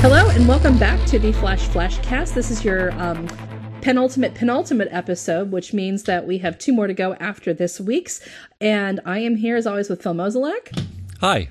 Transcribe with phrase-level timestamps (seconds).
[0.00, 2.34] Hello and welcome back to the Flash Flash Cast.
[2.34, 3.26] This is your um,
[3.82, 8.26] penultimate penultimate episode, which means that we have two more to go after this week's.
[8.62, 10.86] And I am here as always with Phil Mozolak
[11.20, 11.50] Hi.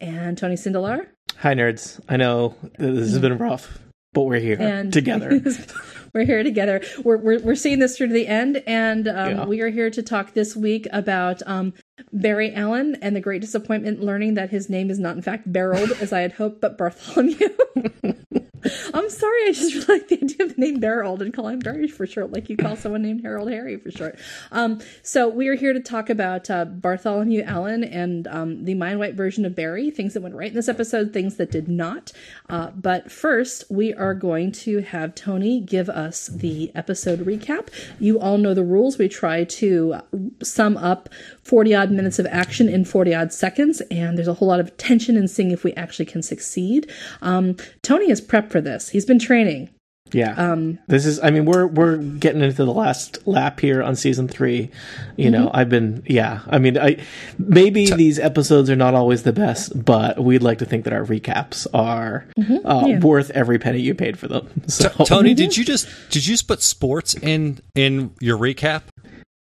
[0.00, 1.08] and Tony Sindelar.
[1.40, 2.00] Hi, nerds.
[2.08, 3.78] I know this has been rough,
[4.12, 5.40] but we're here And together.
[6.14, 6.82] we're here together.
[7.02, 9.44] We're, we're we're seeing this through to the end, and um, Yeah.
[9.46, 11.72] we are here to talk this week about um,
[12.12, 15.90] Barry Allen and the great disappointment learning that his name is not in fact Barold
[16.00, 17.48] as I had hoped, but Bartholomew.
[18.94, 21.58] I'm sorry, I just really like the idea of the name Barold and call him
[21.58, 24.18] Barry for short, like you call someone named Harold Harry for short.
[24.50, 28.98] Um, so we are here to talk about uh, Bartholomew Allen and um, the mind
[28.98, 32.12] white version of Barry, things that went right in this episode, things that did not.
[32.48, 37.68] Uh, but first, we are going to have Tony give us the episode recap.
[37.98, 38.98] You all know the rules.
[38.98, 40.00] We try to
[40.42, 41.08] sum up
[41.42, 44.76] 40 odd minutes of action in 40 odd seconds, and there's a whole lot of
[44.76, 46.90] tension in seeing if we actually can succeed.
[47.20, 48.90] Um, Tony has prepped for this.
[48.90, 49.70] He's been training.
[50.12, 50.34] yeah.
[50.36, 51.18] Um, this is.
[51.20, 54.70] I mean, we're we're getting into the last lap here on season three.
[55.16, 55.56] You know, Mm-hmm.
[55.56, 56.02] I've been.
[56.06, 56.40] Yeah.
[56.48, 56.98] I mean, I
[57.38, 61.04] maybe these episodes are not always the best, but we'd like to think that our
[61.04, 62.86] recaps are uh, Mm-hmm.
[62.88, 62.98] Yeah.
[63.00, 64.48] worth every penny you paid for them.
[64.68, 68.82] So, Tony, did you just did you just put sports in in your recap?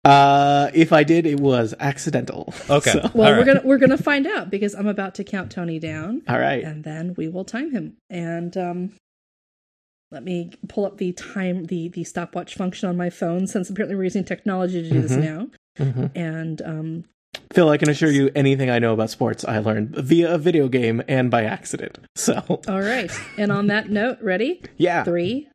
[0.04, 2.52] Uh, if I did, it was accidental.
[2.70, 2.92] Okay.
[2.92, 5.78] So, well, All we're gonna we're gonna find out because I'm about to count Tony
[5.78, 6.62] down, all right.
[6.64, 7.96] and then we will time him.
[8.08, 8.92] And um,
[10.12, 13.96] let me pull up the time the the stopwatch function on my phone since apparently
[13.96, 15.22] we're using technology to do this Mhm.
[15.22, 15.48] now.
[15.78, 16.10] Mhm.
[16.14, 17.04] And um,
[17.52, 20.68] Phil, I can assure you, anything I know about sports, I learned via a video
[20.68, 21.98] game and by accident.
[22.16, 23.10] So, all right.
[23.38, 24.62] and on that note, ready?
[24.76, 25.04] yeah.
[25.04, 25.48] Three,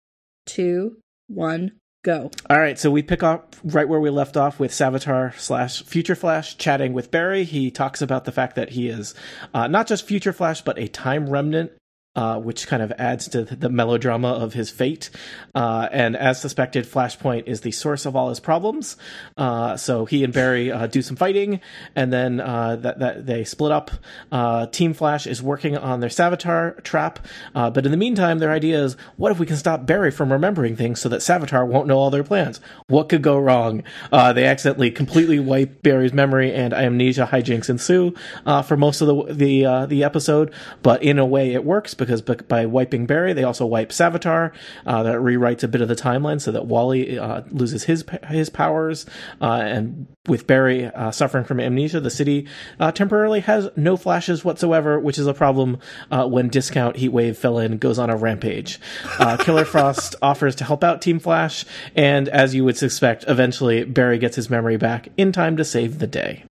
[0.46, 1.72] two, one,
[2.06, 2.32] go.
[2.50, 6.16] All right, so we pick up right where we left off with Savitar slash Future
[6.16, 7.44] Flash chatting with Barry.
[7.44, 9.14] He talks about the fact that he is
[9.54, 11.72] uh, not just Future Flash, but a time remnant.
[12.16, 15.10] Uh, which kind of adds to the melodrama of his fate.
[15.54, 18.96] Uh, and as suspected, Flashpoint is the source of all his problems.
[19.36, 21.60] Uh, so he and Barry uh, do some fighting,
[21.94, 23.92] and then uh, that, that they split up.
[24.32, 27.20] Uh, Team Flash is working on their Savitar trap,
[27.54, 30.78] but in the meantime, their idea is, what if we can stop Barry from remembering
[30.78, 32.62] things so that Savitar won't know all their plans?
[32.88, 33.84] What could go wrong?
[34.12, 38.14] They accidentally completely wipe Barry's memory, and amnesia hijinks ensue
[38.64, 40.54] for most of the the the episode.
[40.82, 44.54] But in a way, it works b- by wiping Barry, they also wipe Savitar.
[44.86, 48.50] Uh, that rewrites a bit of the timeline so that Wally uh, loses his his
[48.50, 49.06] powers,
[49.42, 52.48] uh, and with Barry uh, suffering from amnesia, the city
[52.80, 55.78] uh, temporarily has no flashes whatsoever, which is a problem
[56.10, 58.80] when Discount Heatwave Villain goes on a rampage.
[59.40, 64.18] Killer Frost offers to help out Team Flash, and as you would suspect, eventually Barry
[64.18, 66.46] gets his memory back in time to save the day.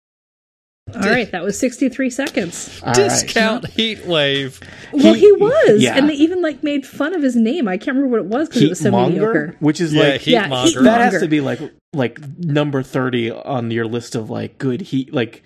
[0.93, 2.79] All right, that was 63 seconds.
[2.83, 2.95] All right.
[2.95, 4.59] Discount heat wave.
[4.91, 5.95] Well, he was, yeah.
[5.97, 7.67] and they even like made fun of his name.
[7.67, 9.55] I can't remember what it was because it was so Heatmonger, mediocre.
[9.59, 10.67] which is Yeah, like heat Yeah, monger.
[10.79, 11.59] heat that has to be like
[11.93, 15.41] like number 30 on your list of like good heat like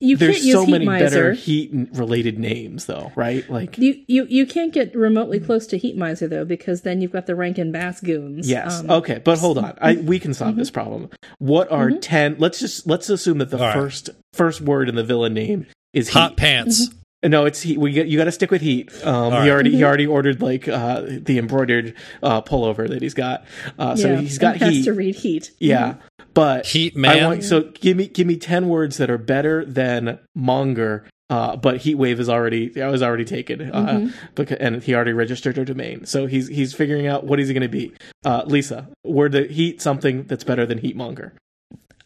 [0.00, 4.02] You there's can't use so many Heat better heat related names though right like You
[4.08, 7.34] you you can't get remotely close to Heat Miser though because then you've got the
[7.34, 8.48] Rankin Bass goons.
[8.48, 10.58] yes Um, okay but hold on I we can solve Mm-hmm.
[10.58, 13.74] this problem what are 10 let's just let's assume that the All right.
[13.74, 16.36] first first word in the villain name is Hot heat.
[16.38, 16.88] pants.
[17.24, 19.50] No it's heat we get you got to stick with heat um All he right.
[19.50, 19.78] already Mm-hmm.
[19.78, 23.44] he already ordered like uh the embroidered uh pullover that he's got
[23.78, 25.50] uh so yeah, he's got and has heat to read Heat.
[25.58, 25.94] Yeah,
[26.34, 27.24] but Heat I man?
[27.24, 31.04] want, so give me give me ten words that are better than Monger.
[31.30, 34.08] Uh, but Heat Wave is already I was already taken, uh, Mm-hmm.
[34.34, 36.04] because, and he already registered a domain.
[36.04, 37.92] So he's he's figuring out what is he going to be.
[38.22, 41.32] Uh, Lisa, word the Heat something that's better than Heat Monger.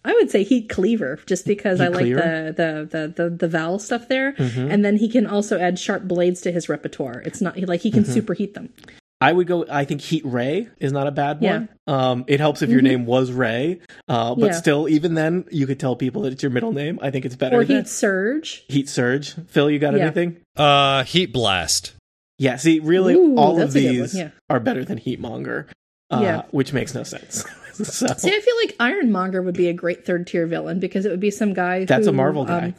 [0.06, 3.48] I would say Heat Cleaver just because I Heat like the, the the the the
[3.48, 4.70] vowel stuff there, Mm-hmm.
[4.70, 7.20] and then he can also add sharp blades to his repertoire.
[7.26, 8.18] It's not like he can Mm-hmm.
[8.18, 8.72] superheat them.
[9.20, 9.64] I would go.
[9.70, 11.52] I think Heat Ray is not a bad Yeah.
[11.52, 11.68] one.
[11.86, 14.52] Um, it helps if your name was Ray, uh, but Yeah.
[14.52, 16.98] still, even then, you could tell people that it's your middle name.
[17.00, 18.64] I think it's better Or than Heat Surge.
[18.68, 19.34] Heat Surge.
[19.48, 20.02] Phil, you got Yeah.
[20.04, 20.36] anything?
[20.54, 21.94] Uh, heat blast.
[22.38, 24.28] Yeah, see, really, Ooh, all of that's a good one, these yeah.
[24.50, 25.64] are better than Heatmonger,
[26.10, 26.42] uh, Yeah.
[26.50, 27.42] which makes no sense.
[27.84, 31.10] so See, I feel like Ironmonger would be a great third tier villain because it
[31.10, 31.84] would be some guy.
[31.84, 32.74] that's who, a Marvel um, guy.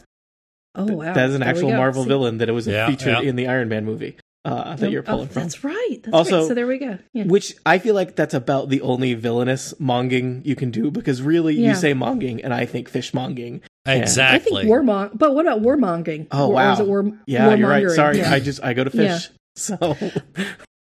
[0.74, 1.70] oh wow, that is an There actual.
[1.72, 2.08] Marvel See?
[2.08, 3.28] villain that it was Yeah, featured yeah.
[3.28, 5.42] in the Iron Man movie uh, that you're Oh, pulling from.
[5.42, 5.98] That's right.
[6.02, 6.48] That's Also- right.
[6.48, 6.98] So there we go.
[7.12, 7.24] Yeah.
[7.24, 11.54] Which I feel like that's about the only villainous monging you can do because really
[11.54, 11.70] Yeah.
[11.70, 13.60] you say monging and I think fishmonging.
[13.60, 14.62] And- I Exactly.
[14.64, 16.26] think warmong, but what about warmonging?
[16.30, 16.70] Oh War- wow!
[16.70, 17.88] Or is it war, yeah, you're right.
[17.90, 18.32] Sorry, Yeah.
[18.32, 19.18] I just I go to Yeah.
[19.18, 19.30] fish.
[19.56, 19.96] So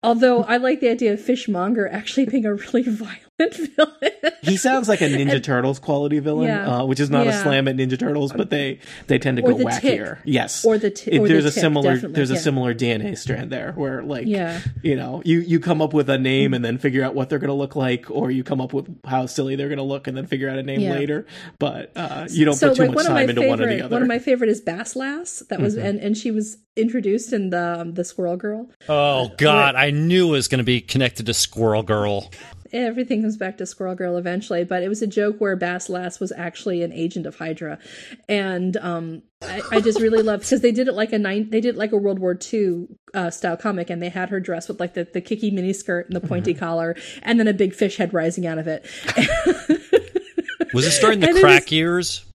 [0.04, 3.22] Although I like the idea of Fishmonger actually being a really violent
[3.75, 4.34] villain.
[4.42, 6.80] He sounds like a Ninja Turtles quality villain, Yeah.
[6.81, 9.51] uh, which is not a slam at Ninja Turtles, but they they tend to Or
[9.51, 10.16] go the wackier.
[10.16, 10.24] Tick.
[10.25, 12.74] Yes, Or the Ti- It- or the there's a Tick, similar definitely, there's a similar
[12.74, 14.60] DNA strand there, where like Yeah.
[14.81, 17.40] you know you you come up with a name and then figure out what they're
[17.40, 20.07] going to look like, or you come up with how silly they're going to look
[20.07, 20.94] and then figure out a name Yeah.
[20.94, 21.25] later.
[21.60, 23.50] But uh, you don't so put too like much one of my time into favorite
[23.50, 23.84] one or the other.
[23.86, 23.94] Mm-hmm.
[23.94, 25.44] one of my favorite is Bass Lass.
[25.50, 28.69] That was and, and she was introduced in the um, the Squirrel Girl.
[28.90, 32.31] Oh God, I knew it was going to be connected to Squirrel Girl.
[32.74, 36.20] Everything comes back to Squirrel Girl eventually, but it was a joke where Bass Lass
[36.20, 37.80] was actually an agent of Hydra,
[38.28, 41.62] and um, I, I just really loved because they did it like a nine, they
[41.62, 44.68] did it like a World War II uh, style comic, and they had her dressed
[44.68, 47.98] with like the the kicky miniskirt and the pointy collar, and then a big fish
[47.98, 48.86] head rising out of it.
[50.74, 52.26] Was it starting the And crack was- years?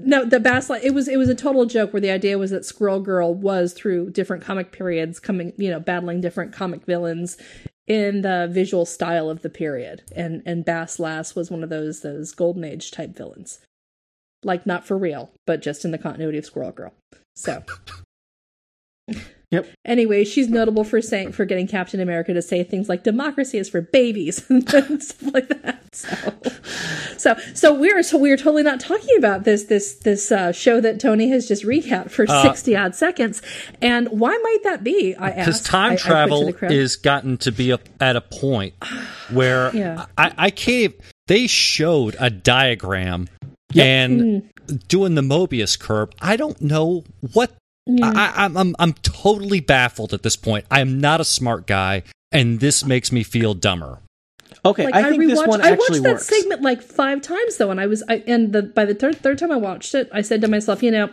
[0.00, 2.50] No, the Bass Lass it was it was a total joke where the idea was
[2.50, 7.36] that Squirrel Girl was through different comic periods coming, you know, battling different comic villains
[7.90, 10.02] in the visual style of the period.
[10.14, 13.58] And and Bass Lass was one of those those golden age type villains.
[14.44, 16.94] Like not for real, but just in the continuity of Squirrel Girl.
[17.34, 17.64] So
[19.50, 19.66] Yep.
[19.84, 23.68] Anyway, she's notable for saying for getting Captain America to say things like "democracy is
[23.68, 25.82] for babies" and stuff like that.
[25.92, 26.32] So,
[27.16, 31.00] so, so we're so we're totally not talking about this this this uh, show that
[31.00, 33.42] Tony has just recapped for Uh, sixty odd seconds.
[33.82, 35.16] And why might that be?
[35.16, 35.66] I Because asked.
[35.66, 36.72] time I- I put to travel crowd.
[36.72, 38.74] is gotten to be a, at a point
[39.30, 40.06] where Yeah.
[40.16, 40.94] I, I can't.
[41.26, 43.28] They showed a diagram
[43.72, 43.84] Yep.
[43.86, 44.76] and Mm-hmm.
[44.88, 46.10] doing the Mobius curve.
[46.20, 47.02] I don't know
[47.32, 47.50] what.
[47.88, 50.64] I, I'm, I'm I'm totally baffled at this point.
[50.70, 53.98] I am not a smart guy, and this makes me feel dumber.
[54.64, 56.26] Okay, Like I think this rewatched- one I actually watched that works.
[56.28, 59.38] segment like five times though, and I was, I, and the by the third third
[59.38, 61.08] time I watched it, I said to myself, you know,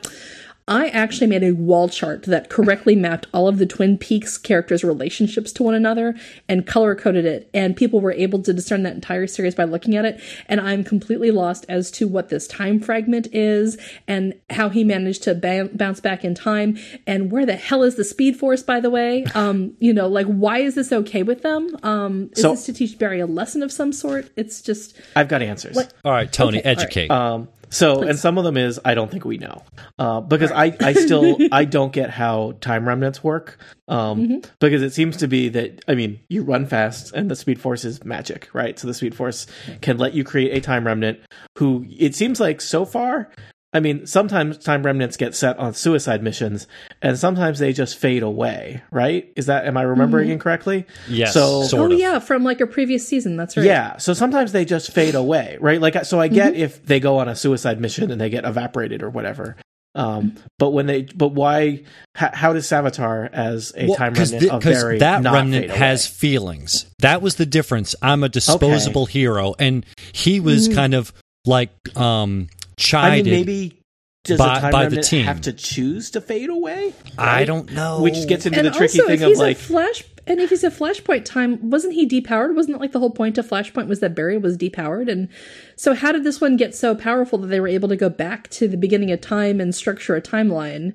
[0.70, 4.84] I actually made a wall chart that correctly mapped all of the Twin Peaks characters'
[4.84, 6.14] relationships to one another
[6.50, 9.96] and color coded it, and people were able to discern that entire series by looking
[9.96, 10.20] at it.
[10.48, 13.78] And I'm completely lost as to what this time fragment is
[14.10, 17.96] and how he managed to ba- bounce back in time, and where the hell is
[17.96, 19.24] the Speed Force, by the way?
[19.36, 21.78] Um, you know, like why is this okay with them?
[21.84, 24.32] Um, is So- this to teach Barry a lesson of some sort?
[24.36, 25.78] It's just I've got answers.
[26.04, 26.82] All right, Tony, Okay, all right.
[26.84, 27.10] educate.
[27.12, 29.64] Um, so, and some of them is I don't think we know,
[30.00, 34.50] uh, because I, I still I don't get how time remnants work, um, Mm-hmm.
[34.60, 37.84] because it seems to be that I mean you run fast and the speed force
[37.86, 38.78] is magic, right?
[38.80, 39.48] So the speed force
[39.82, 41.20] can let you create a time remnant
[41.58, 43.30] who it seems like so far.
[43.74, 46.68] I mean, sometimes time remnants get set on suicide missions,
[47.02, 48.82] and sometimes they just fade away.
[48.92, 49.32] Right?
[49.36, 50.86] Is that am I remembering incorrectly?
[51.10, 52.00] yes, so- sort oh of.
[52.00, 53.36] yeah, from like a previous season.
[53.36, 53.66] That's right.
[53.66, 55.82] Yeah, so sometimes they just fade away, right?
[55.82, 56.36] Like, so I Mm-hmm.
[56.36, 59.56] get if they go on a suicide mission and they get evaporated or whatever.
[59.96, 61.84] Um, but when they, but why?
[62.14, 65.80] How, how does Savitar as a time remnant of Barry that not remnant fade away?
[65.80, 66.86] has feelings.
[67.00, 67.96] That was the difference.
[68.02, 71.12] I'm a disposable hero, and he was kind of
[71.46, 72.48] like um
[72.94, 73.82] I mean, maybe
[74.24, 75.26] does by- a time by the team.
[75.26, 76.94] have to choose to fade away?
[77.18, 78.02] I don't know.
[78.02, 80.50] Which gets into And the tricky also, thing if of he's like, flash, and if
[80.50, 82.54] he's a flashpoint time, wasn't he depowered?
[82.54, 85.10] Wasn't it like the whole point of Flashpoint was that Barry was depowered?
[85.10, 85.30] And
[85.78, 88.50] so, how did this one get so powerful that they were able to go back
[88.50, 90.94] to the beginning of time and structure a timeline?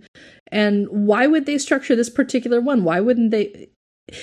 [0.48, 2.84] And why would they structure this particular one?
[2.84, 3.70] Why wouldn't they?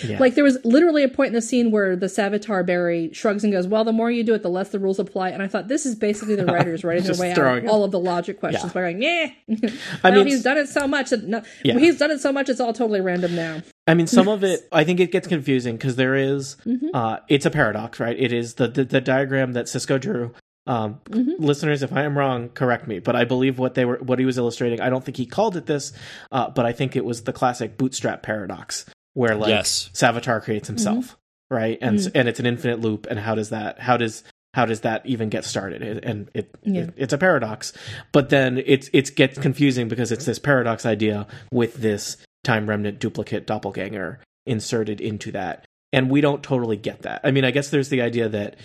[0.04, 0.20] Yeah.
[0.20, 3.54] Like there was literally a point in the scene where the Savitar Barry shrugs and
[3.54, 5.68] goes, "Well, the more you do it, the less the rules apply." And I thought
[5.68, 8.74] this is basically the writers writing their way out all of the logic questions Yeah.
[8.74, 9.30] by going, "Yeah,
[10.04, 11.80] I mean, he's done it so much that no, Yeah.
[11.80, 14.68] he's done it so much it's all totally random now." I mean, some of it,
[14.72, 16.90] I think it gets confusing because there is, Mm-hmm.
[16.94, 18.18] uh, it's a paradox, right?
[18.20, 20.34] It is the, the, the diagram that Cisco drew.
[20.68, 21.44] Um, Mm-hmm.
[21.44, 23.00] Listeners, if I am wrong, correct me.
[23.00, 24.82] But I believe what they were, what he was illustrating.
[24.82, 25.94] I don't think he called it this,
[26.32, 29.90] uh, but I think it was the classic bootstrap paradox, where like Yes.
[29.94, 31.18] Savitar creates himself,
[31.50, 31.78] right?
[31.82, 32.12] And Mm.
[32.16, 33.08] and it's an infinite loop.
[33.10, 33.80] And how does that?
[33.80, 34.24] How does
[34.56, 35.82] how does that even get started?
[35.84, 36.82] It- and it, Yeah.
[36.82, 37.72] it it's a paradox,
[38.12, 43.00] but then it's it gets confusing because it's this paradox idea with this time remnant
[43.00, 47.22] duplicate doppelganger inserted into that, and we don't totally get that.
[47.24, 48.56] I mean, I guess there's the idea that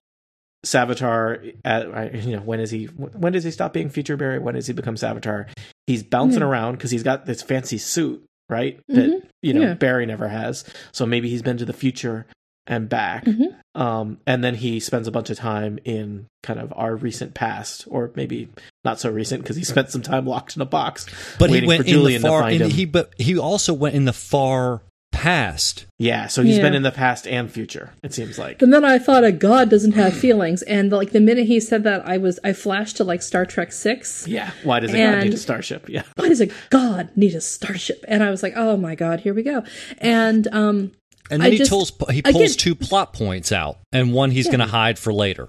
[0.64, 2.84] Savitar, uh, you know, when is he?
[2.86, 4.38] When does he stop being Future Barry?
[4.38, 5.46] When does he become Savitar?
[5.86, 6.46] He's bouncing Yeah.
[6.48, 8.78] around because he's got this fancy suit, right?
[8.88, 9.22] That Mhm.
[9.42, 9.74] you know Yeah.
[9.74, 10.64] Barry never has.
[10.92, 12.26] So maybe he's been to the future
[12.66, 13.24] and back.
[13.26, 13.54] Mhm.
[13.74, 17.84] Um, and then he spends a bunch of time in kind of our recent past,
[17.88, 18.48] or maybe
[18.84, 21.06] not so recent because he spent some time locked in a box.
[21.38, 22.50] but he went for in Julian the far.
[22.50, 22.70] in- him.
[22.70, 24.80] he but he also went in the far
[25.24, 25.86] past.
[25.98, 26.62] Yeah, so he's Yeah.
[26.62, 27.90] been in the past and future.
[28.02, 28.60] It seems like.
[28.60, 31.82] And then I thought a god doesn't have feelings, and like the minute he said
[31.84, 34.26] that, I was I flashed to like Star Trek Six.
[34.28, 35.88] Yeah, why does a god need a starship?
[35.88, 38.04] Yeah, Why does a god need a starship?
[38.06, 39.62] And I was like, oh my god, here we go.
[39.98, 40.92] And um,
[41.30, 44.30] And then I he just- pulls he pulls again- two plot points out, and one
[44.30, 44.52] he's Yeah.
[44.52, 45.48] going to hide for later.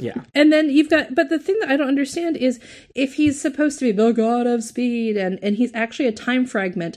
[0.00, 0.14] Yeah.
[0.34, 2.60] And then you've got, but the thing that I don't understand is
[2.94, 6.46] if he's supposed to be the god of speed and, and he's actually a time
[6.46, 6.96] fragment.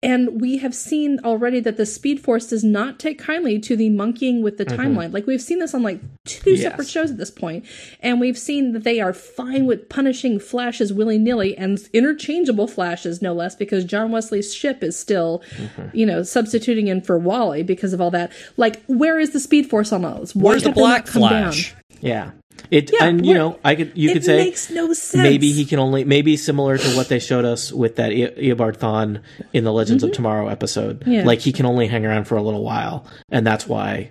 [0.00, 3.90] And we have seen already that the Speed Force does not take kindly to the
[3.90, 4.80] monkeying with the mm-hmm.
[4.80, 5.12] timeline.
[5.12, 6.62] Like we've seen this on like two Yes.
[6.62, 7.64] separate shows at this point,
[8.00, 13.20] and we've seen that they are fine with punishing flashes willy nilly and interchangeable flashes,
[13.20, 15.96] no less, because John Wesley Shipp is still, mm-hmm.
[15.96, 18.30] you know, substituting in for Wally because of all that.
[18.56, 20.32] Like, where is the Speed Force on all this?
[20.32, 21.52] Why Where's the have they not Black come down?
[21.52, 21.74] Flash?
[22.00, 22.30] Yeah.
[22.70, 25.22] It Yeah, and you know I could you could say makes no sense.
[25.22, 28.76] maybe he can only maybe similar to what they showed us with that e- Eobard
[28.76, 29.22] Thawne
[29.52, 31.00] in the Legends of Tomorrow episode.
[31.00, 31.10] Mm-hmm.
[31.12, 31.24] Yeah.
[31.24, 34.10] Like he can only hang around for a little while, and that's why.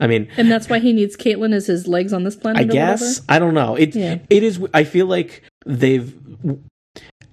[0.00, 2.60] I mean, and that's why he needs Caitlin as his legs on this planet.
[2.60, 3.20] I guess?
[3.28, 3.74] I don't know.
[3.74, 4.18] It Yeah.
[4.30, 4.60] it is.
[4.72, 6.14] I feel like they've.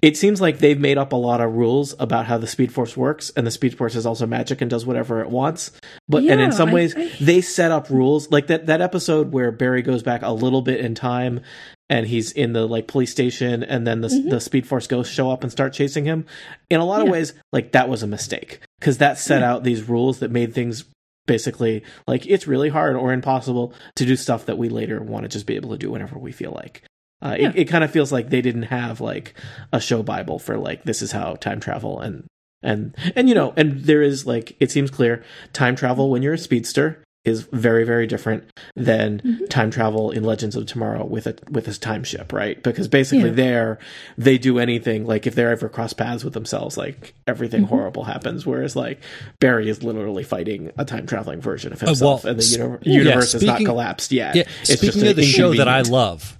[0.02, 2.96] It seems like they've made up a lot of rules about how the Speed Force
[2.96, 5.70] works, and the Speed Force is also magic and does whatever it wants.
[6.08, 8.66] But and in some I- ways, I- they set up rules like that.
[8.66, 11.40] That episode where Barry goes back a little bit in time,
[11.88, 15.30] and he's in the like police station, and then the the Speed Force ghosts show
[15.30, 16.26] up and start chasing him.
[16.70, 17.12] In a lot of Mm-hmm.
[17.12, 19.52] Ways, like that was a mistake because that set Yeah.
[19.52, 20.84] out these rules that made things
[21.26, 25.28] basically like it's really hard or impossible to do stuff that we later want to
[25.28, 26.82] just be able to do whenever we feel like.
[27.22, 27.48] Uh, Yeah.
[27.50, 29.34] It, it kind of feels like they didn't have like
[29.72, 32.24] a show bible for like this is how time travel and
[32.62, 36.34] and and you know and there is like it seems clear time travel when you're
[36.34, 38.44] a speedster is very very different
[38.76, 39.46] than Mm-hmm.
[39.46, 42.62] time travel in Legends of Tomorrow with a with a time ship, right?
[42.62, 43.34] Because basically Yeah.
[43.34, 43.78] there
[44.16, 47.74] they do anything like if they're ever cross paths with themselves, like everything Mm-hmm.
[47.74, 48.46] horrible happens.
[48.46, 49.00] Whereas like
[49.40, 52.78] Barry is literally fighting a time traveling version of well, himself, and the s- uni-
[52.82, 54.36] yeah, universe is not collapsed yet.
[54.36, 56.38] Yeah, It's just speaking an of the show that I love,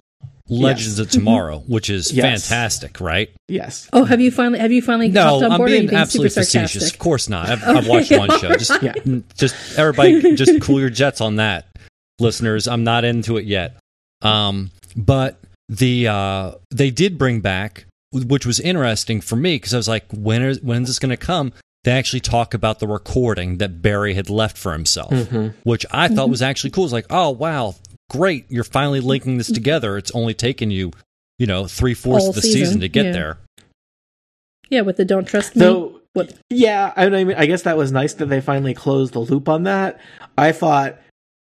[0.48, 2.46] Legends of Tomorrow, which is Yes.
[2.48, 3.30] fantastic, right?
[3.48, 5.60] yes, Oh, have you finally have you finally No, on I'm board?
[5.60, 6.90] or are you being being absolutely super facetious.
[6.92, 7.48] Of course not.
[7.48, 8.54] I've, I've watched one show.
[8.56, 8.94] Just, Yeah.
[9.36, 11.66] just everybody, just cool your jets on that,
[12.20, 12.68] listeners.
[12.68, 13.76] I'm not into it yet.
[14.22, 15.38] Um, but
[15.68, 20.04] the uh, they did bring back, which was interesting for me because I was like,
[20.12, 21.52] when is when is this going to come?
[21.84, 25.54] They actually talk about the recording that Barry had left for himself, Mhm.
[25.62, 26.82] which I thought was actually cool.
[26.84, 27.76] It's like, oh wow,
[28.10, 29.96] great, you're finally linking this together.
[29.96, 30.92] It's only taken you,
[31.38, 33.12] you know, three fourths All of the season, season to get yeah.
[33.12, 33.38] there.
[34.68, 35.60] Yeah, with the don't trust me.
[35.60, 36.34] Though, what?
[36.50, 39.64] yeah, I mean, I guess that was nice that they finally closed the loop on
[39.64, 40.00] that.
[40.36, 40.98] I thought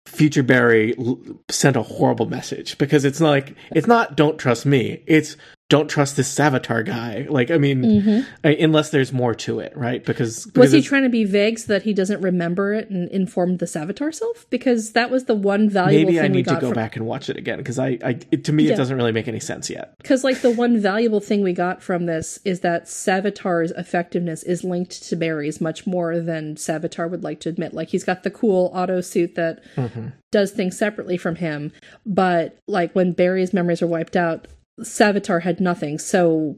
[0.07, 4.65] Future Barry l- sent a horrible message because it's not like it's not don't trust
[4.65, 5.03] me.
[5.05, 5.37] It's
[5.71, 7.25] don't trust this Savitar guy.
[7.29, 8.25] Like, I mean, Mhm.
[8.43, 10.03] I- unless there's more to it, right?
[10.05, 13.55] Because, Was he trying to be vague so that he doesn't remember it and inform
[13.55, 14.45] the Savitar self?
[14.49, 17.05] Because that was the one valuable maybe thing I need to go from, back and
[17.05, 18.73] watch it again because I, I, it, to me, Yeah.
[18.73, 19.93] it doesn't really make any sense yet.
[20.01, 24.65] Because, like, the one valuable thing we got from this is that Savitar's effectiveness is
[24.65, 27.73] linked to Barry's much more than Savitar would like to admit.
[27.73, 29.59] Like, he's got the cool auto suit that
[30.33, 31.71] does things separately from him,
[32.05, 34.47] but, like, when Barry's memories are wiped out,
[34.79, 35.99] Savitar had nothing.
[35.99, 36.57] So,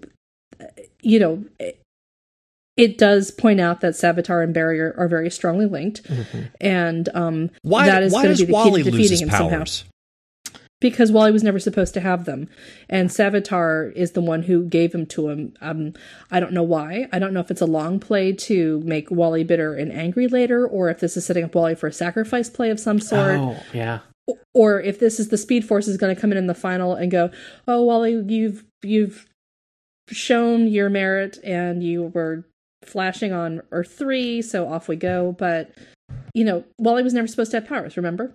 [0.60, 0.66] uh,
[1.02, 1.82] you know, it,
[2.78, 6.02] it does point out that Savitar and Barrier are, very strongly linked,
[6.60, 9.30] and um, Why, that is going does to be the Wally key to defeating him
[9.30, 9.86] somehow powers?
[10.84, 12.50] because Wally was never supposed to have them,
[12.90, 15.54] and Savitar is the one who gave them to him.
[15.62, 15.94] Um,
[16.30, 17.08] I don't know why.
[17.14, 20.68] I don't know if it's a long play to make Wally bitter and angry later,
[20.68, 23.64] or if this is setting up Wally for a sacrifice play of some sort, Oh,
[23.74, 24.00] yeah.
[24.54, 26.96] Or if this is the Speed Force is going to come in in the final
[26.96, 27.30] and go,
[27.68, 29.26] "Oh, Wally, you've you've
[30.10, 32.46] shown your merit, and you were
[32.84, 35.72] flashing on Earth three, so off we go." But
[36.34, 37.98] you know, Wally was never supposed to have powers.
[37.98, 38.34] Remember?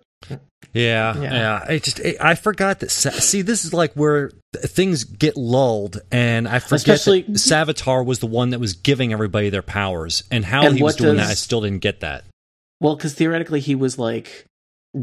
[0.75, 1.33] Yeah, Yeah.
[1.33, 1.65] yeah.
[1.69, 2.91] I just I I forgot that.
[2.91, 8.05] Sa- See, this is like where things get lulled, and I forget Especially- that Savitar
[8.05, 11.03] was the one that was giving everybody their powers, and how And he was what
[11.03, 12.25] doing that, I still didn't get that.
[12.81, 14.45] Well, because theoretically he was like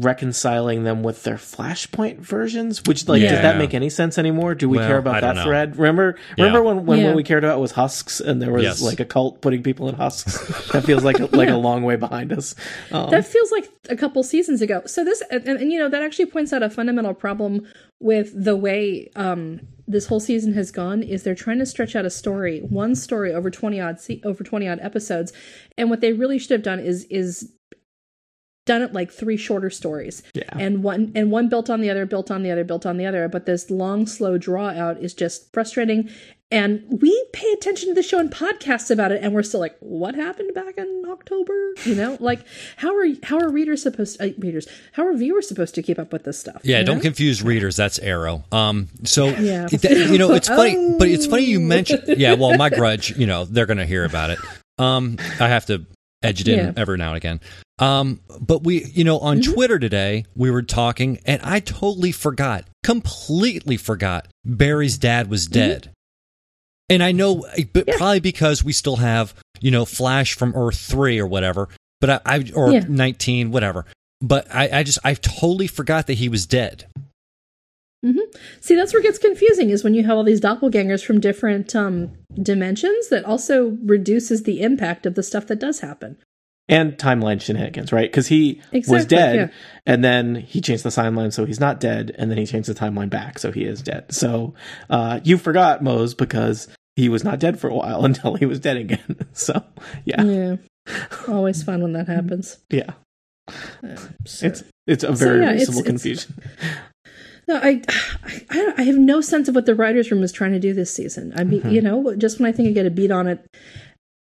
[0.00, 3.30] reconciling them with their Flashpoint versions, which like Yeah.
[3.32, 4.54] does that make any sense anymore?
[4.54, 5.44] Do we Well, care about that know.
[5.44, 5.76] thread?
[5.78, 6.44] Remember, Yeah.
[6.44, 7.06] remember when when Yeah.
[7.06, 8.82] what we cared about was husks, and there was Yes.
[8.82, 10.68] like a cult putting people in husks.
[10.72, 12.54] that feels like like a long way behind us.
[12.92, 14.82] Um, that feels like a couple seasons ago.
[14.86, 17.66] So this, and, and, you know, that actually points out a fundamental problem
[18.00, 21.02] with the way um, this whole season has gone.
[21.02, 24.44] Is they're trying to stretch out a story, one story over twenty odd se- over
[24.44, 25.32] twenty odd episodes,
[25.78, 27.52] and what they really should have done is is
[28.66, 30.42] done it like three shorter stories yeah.
[30.58, 33.06] and one and one built on the other built on the other built on the
[33.06, 36.10] other but this long slow draw out is just frustrating
[36.52, 39.76] and we pay attention to the show and podcasts about it and we're still like
[39.80, 41.52] what happened back in october
[41.84, 42.40] you know like
[42.76, 45.98] how are how are readers supposed to uh, readers how are viewers supposed to keep
[45.98, 47.02] up with this stuff Yeah, don't know?
[47.02, 47.76] confuse readers.
[47.76, 48.44] That's Arrow.
[48.52, 49.66] Um, so Yeah.
[49.66, 50.96] that- you know, it's funny, Oh.
[50.98, 52.02] but it's funny you mentioned.
[52.18, 53.16] Yeah, well, my grudge.
[53.16, 54.38] You know, they're gonna hear about it.
[54.78, 55.84] Um, I have to
[56.22, 56.72] edge it in Yeah.
[56.76, 57.40] every now and again.
[57.78, 59.52] Um, but we, you know, on Mm-hmm.
[59.52, 65.90] Twitter today, we were talking, and I totally forgot, completely forgot Barry's dad was dead.
[66.88, 67.88] And I know, but Mm-hmm.
[67.88, 67.96] Yeah.
[67.98, 71.68] probably because we still have, you know, Flash from Earth three or whatever,
[72.00, 72.84] but I, I or Yeah.
[72.88, 73.84] nineteen, whatever.
[74.22, 76.86] But I, I just, I totally forgot that he was dead.
[78.60, 81.74] See, that's where it gets confusing is when you have all these doppelgangers from different
[81.74, 86.16] um, dimensions that also reduces the impact of the stuff that does happen.
[86.68, 88.10] And timeline shenanigans, right?
[88.10, 89.48] Because he was dead, yeah.
[89.86, 92.74] and then he changed the timeline so he's not dead, and then he changed the
[92.74, 94.04] timeline back so he is dead.
[94.12, 94.54] So
[94.90, 98.58] uh, you forgot Mose because he was not dead for a while until he was
[98.60, 99.16] dead again.
[99.32, 99.62] so
[100.04, 100.56] yeah, Yeah.
[101.28, 102.58] Always fun when that happens.
[102.70, 102.90] yeah,
[103.48, 106.34] Uh, so- it's it's a So, very yeah, reasonable it's- confusion.
[107.48, 107.80] No, I,
[108.50, 110.92] I, I have no sense of what the writers' room is trying to do this
[110.92, 111.32] season.
[111.36, 111.70] I mean, Mm-hmm.
[111.70, 113.46] you know, just when I think I get a beat on it,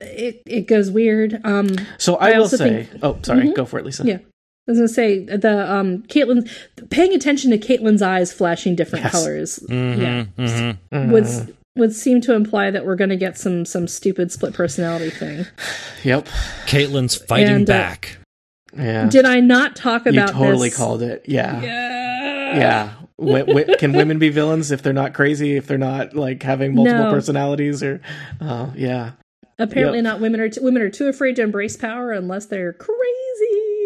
[0.01, 1.41] it it goes weird.
[1.45, 3.55] Um, So I, I will say, think- oh, sorry, Mhm.
[3.55, 4.05] go for it, Lisa.
[4.07, 4.19] Yeah.
[4.69, 6.49] I was gonna say the um Caitlin
[6.91, 9.13] paying attention to Caitlin's eyes flashing different Yes.
[9.13, 9.59] colors.
[9.69, 10.73] Mm-hmm, Yeah.
[10.93, 11.11] Mhm.
[11.11, 15.47] Would would seem to imply that we're gonna get some some stupid split personality thing.
[16.05, 16.27] Yep.
[16.67, 18.19] Caitlin's fighting And, uh, back.
[18.77, 19.09] Yeah.
[19.09, 20.77] Did I not talk you about totally this?
[20.79, 21.25] called it.
[21.27, 21.61] Yeah.
[21.63, 22.57] Yeah.
[22.59, 22.91] Yeah.
[23.19, 25.57] Wi- wi- can women be villains if they're not crazy?
[25.57, 27.11] If they're not like having multiple No.
[27.11, 27.83] personalities?
[27.83, 28.01] Or,
[28.41, 29.11] oh yeah,
[29.61, 30.05] Apparently Yep.
[30.05, 32.97] not women are t- women are too afraid to embrace power unless they're crazy.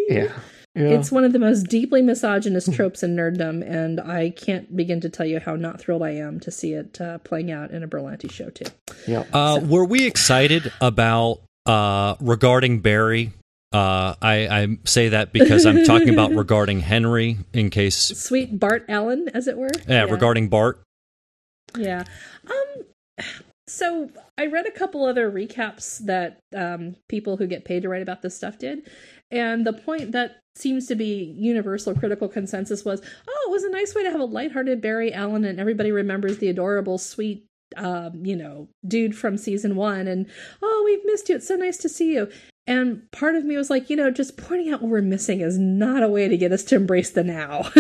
[0.09, 0.33] yeah,
[0.75, 0.83] yeah.
[0.89, 5.09] It's one of the most deeply misogynist tropes in nerddom, and I can't begin to
[5.09, 7.89] tell you how not thrilled I am to see it uh, playing out in a
[7.89, 8.67] Berlanti show too.
[9.07, 9.25] yeah.
[9.33, 13.33] Uh, were we excited about uh, regarding Barry?
[13.73, 18.85] Uh, I, I say that because I'm talking about regarding Henry in case, Sweet Bart
[18.89, 19.71] Allen, as it were.
[19.89, 20.81] yeah, regarding Bart.
[21.77, 22.05] Yeah.
[22.49, 23.25] Um.
[23.67, 28.03] So I read a couple other recaps that um, people who get paid to write
[28.03, 28.89] about this stuff did,
[29.31, 33.71] and the point that seems to be universal critical consensus was, oh, it was a
[33.71, 37.47] nice way to have a lighthearted Barry Allen, and everybody remembers the adorable, sweet,
[37.77, 40.27] um, you know, dude from season one, and
[40.63, 41.37] oh, we've missed you.
[41.37, 42.31] It's so nice to see you.
[42.67, 45.59] And part of me was like, you know, just pointing out what we're missing is
[45.59, 47.69] not a way to get us to embrace the now.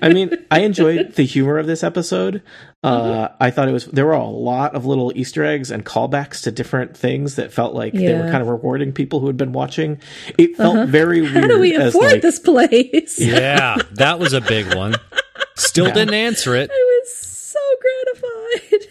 [0.00, 2.42] I mean, I enjoyed the humor of this episode.
[2.82, 3.42] Uh, Mm-hmm.
[3.42, 6.50] I thought it was there were a lot of little Easter eggs and callbacks to
[6.52, 10.00] different things that felt like they were kind of rewarding people who had been watching.
[10.38, 11.34] It felt very weird.
[11.34, 13.20] How do we as, afford like- this place?
[13.28, 14.94] Yeah, that was a big one.
[15.56, 15.94] Still Yeah.
[15.94, 16.70] didn't answer it.
[16.72, 18.88] I was so gratified.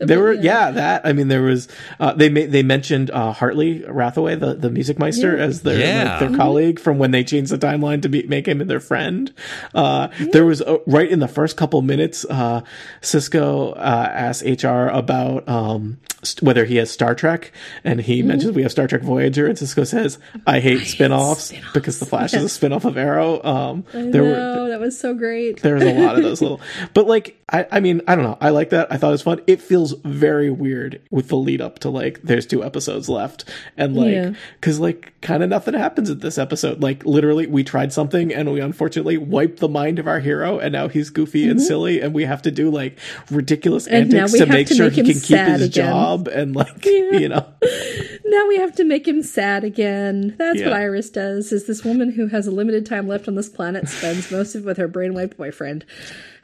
[0.00, 1.68] There were yeah that I mean there was
[2.00, 5.42] uh, they ma- they mentioned uh, Hartley Rathaway the the music meister Yeah.
[5.44, 6.10] as their Yeah.
[6.10, 9.32] like, their colleague from when they changed the timeline to be, make him their friend.
[9.74, 12.60] Uh, There was uh, right in the first couple minutes, uh,
[13.00, 17.52] Cisco uh, asked HR about um, st- whether he has Star Trek,
[17.84, 21.72] and he mentions we have Star Trek Voyager, and Cisco says I hate spin-offs spin-offs."
[21.74, 23.42] because the Flash is a spin-off of Arrow.
[23.42, 25.62] Um, I there were know that was so great.
[25.62, 26.60] there's a lot of those little,
[26.94, 28.38] but like, I, I mean, I don't know.
[28.40, 28.92] I like that.
[28.92, 29.40] I thought it was fun.
[29.46, 33.44] It feels very weird with the lead up to like, there's two episodes left.
[33.76, 34.32] And like, Yeah.
[34.60, 36.82] cause like kind of nothing happens at this episode.
[36.82, 40.72] Like literally we tried something and we unfortunately wiped the mind of our hero and
[40.72, 42.98] now he's goofy and silly and we have to do like
[43.30, 43.94] ridiculous Mm-hmm.
[43.94, 45.70] And antics to make to sure make he can keep his again.
[45.70, 47.12] job and like, Yeah.
[47.18, 47.46] you know,
[48.24, 50.34] Now we have to make him sad again.
[50.36, 51.50] That's what Iris does.
[51.50, 54.62] Is this woman who has a limited time left on this planet spends most of
[54.62, 55.86] it with her brainwiped boyfriend.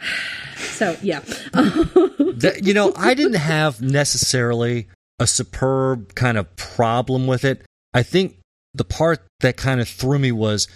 [0.56, 4.88] So yeah, That- you know, I didn't have necessarily
[5.20, 7.62] a superb kind of problem with it.
[7.92, 8.38] I think
[8.72, 10.66] the part that kind of threw me was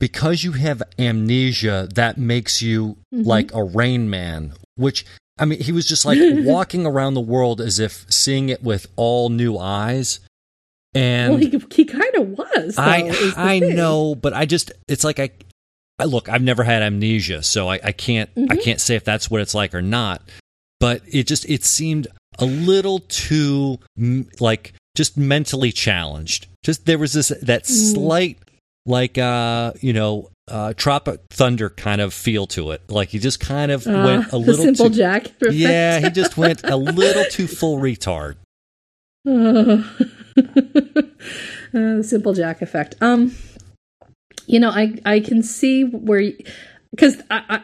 [0.00, 3.22] because you have amnesia, that makes you mm-hmm.
[3.22, 5.06] like a rain man, which
[5.38, 8.86] I mean, he was just like walking around the world as if seeing it with
[8.96, 10.20] all new eyes.
[10.94, 12.76] And well, he he kind of was.
[12.76, 13.76] Though, I I thing.
[13.76, 15.30] know, but I just it's like I,
[15.98, 18.58] I look, I've never had amnesia, so I, I can't I Mm-hmm.
[18.60, 20.22] can't say if that's what it's like or not.
[20.80, 22.06] But it just it seemed
[22.38, 23.78] a little too
[24.40, 26.48] like just mentally challenged.
[26.62, 27.94] Just there was this that Mm.
[27.94, 28.38] slight
[28.84, 32.82] like uh you know uh Tropic Thunder kind of feel to it.
[32.90, 35.26] Like he just kind of Uh, went a little simple too Jack.
[35.26, 35.52] effect.
[35.54, 38.36] yeah he just went a little too full retard.
[41.74, 42.94] Uh, the simple Jack effect.
[43.00, 43.34] Um,
[44.46, 46.32] you know, I I can see where
[46.90, 47.62] because I, I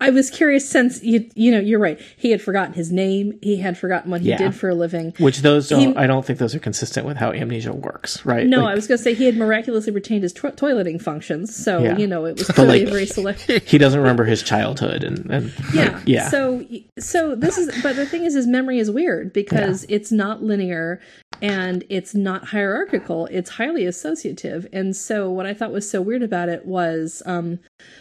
[0.00, 2.00] I was curious since you you know you're right.
[2.16, 3.38] He had forgotten his name.
[3.42, 4.38] He had forgotten what he Yeah.
[4.38, 5.14] did for a living.
[5.18, 8.46] Which those don't, He- I don't think those are consistent with how amnesia works, right?
[8.46, 11.54] No, Like, I was going to say he had miraculously retained his to- toileting functions.
[11.54, 11.96] So Yeah.
[11.96, 13.62] you know it was clearly like- very selective.
[13.66, 16.28] he doesn't remember his childhood and, and yeah like, yeah.
[16.28, 16.64] so
[16.98, 21.00] so this is but the thing is his memory is weird because it's not linear
[21.40, 26.22] and it's not hierarchical it's highly associative and so what i thought was so weird
[26.22, 27.58] about it was um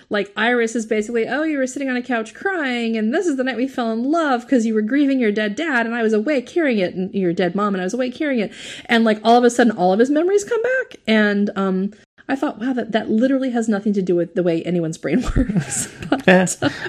[0.10, 3.38] like iris is basically oh you were sitting on a couch crying and this is
[3.38, 6.04] the night we fell in love because you were grieving your dead dad and i
[6.04, 8.52] was awake hearing it and your dead mom and i was awake hearing it.
[8.86, 11.94] And like all of a sudden all of his memories come back and um
[12.30, 15.22] I thought, wow, that, that literally has nothing to do with the way anyone's brain
[15.36, 15.90] works.
[16.10, 16.46] But, Eh,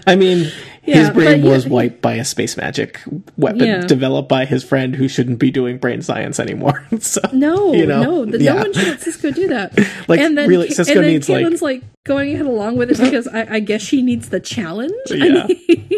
[0.07, 0.51] I mean,
[0.83, 3.01] his brain but was yeah, wiped by a space magic
[3.37, 3.81] weapon Yeah.
[3.81, 6.87] developed by his friend who shouldn't be doing brain science anymore.
[7.01, 8.53] so No, you know, no, the, yeah.
[8.55, 9.77] no one should let Cisco do that.
[10.09, 12.91] Like, and then, really, Cisco and then needs, like- Caitlin's like, going ahead along with
[12.91, 14.93] it because I, I guess she needs the challenge.
[15.11, 15.47] I Yeah.
[15.47, 15.91] mean-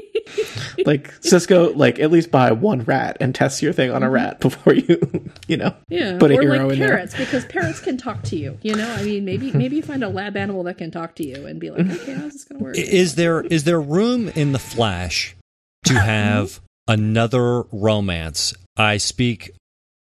[0.85, 4.40] like Cisco, like at least buy one rat and test your thing on a rat
[4.40, 5.01] before you,
[5.49, 5.92] you know, Mm-hmm.
[5.94, 6.88] yeah, put a or hero like in there.
[6.88, 8.59] parrots because parrots can talk to you.
[8.62, 11.26] You know, I mean, maybe maybe you find a lab animal that can talk to
[11.26, 12.78] you and be like, okay, how's this going to work?
[12.78, 15.36] Is there is there room in the Flash
[15.84, 18.54] to have another romance?
[18.78, 19.50] I speak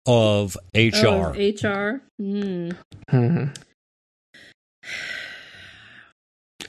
[0.06, 1.06] of HR.
[1.06, 2.02] Oh, HR.
[2.20, 2.70] Hmm.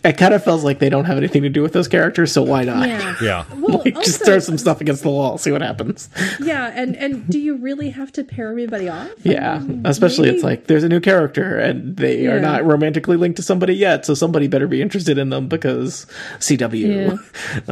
[0.06, 2.44] It kind of feels like they don't have anything to do with those characters, so
[2.44, 2.88] why not?
[2.88, 3.16] Yeah.
[3.22, 3.46] yeah.
[3.66, 6.08] Well, like, just throw some stuff against the wall, see what happens.
[6.40, 9.10] Yeah, and and do you really have to pair everybody off?
[9.24, 12.34] Yeah, mean, especially maybe- it's like there's a new character and they Yeah.
[12.34, 16.06] are not romantically linked to somebody yet, so somebody better be interested in them because
[16.40, 17.20] CW.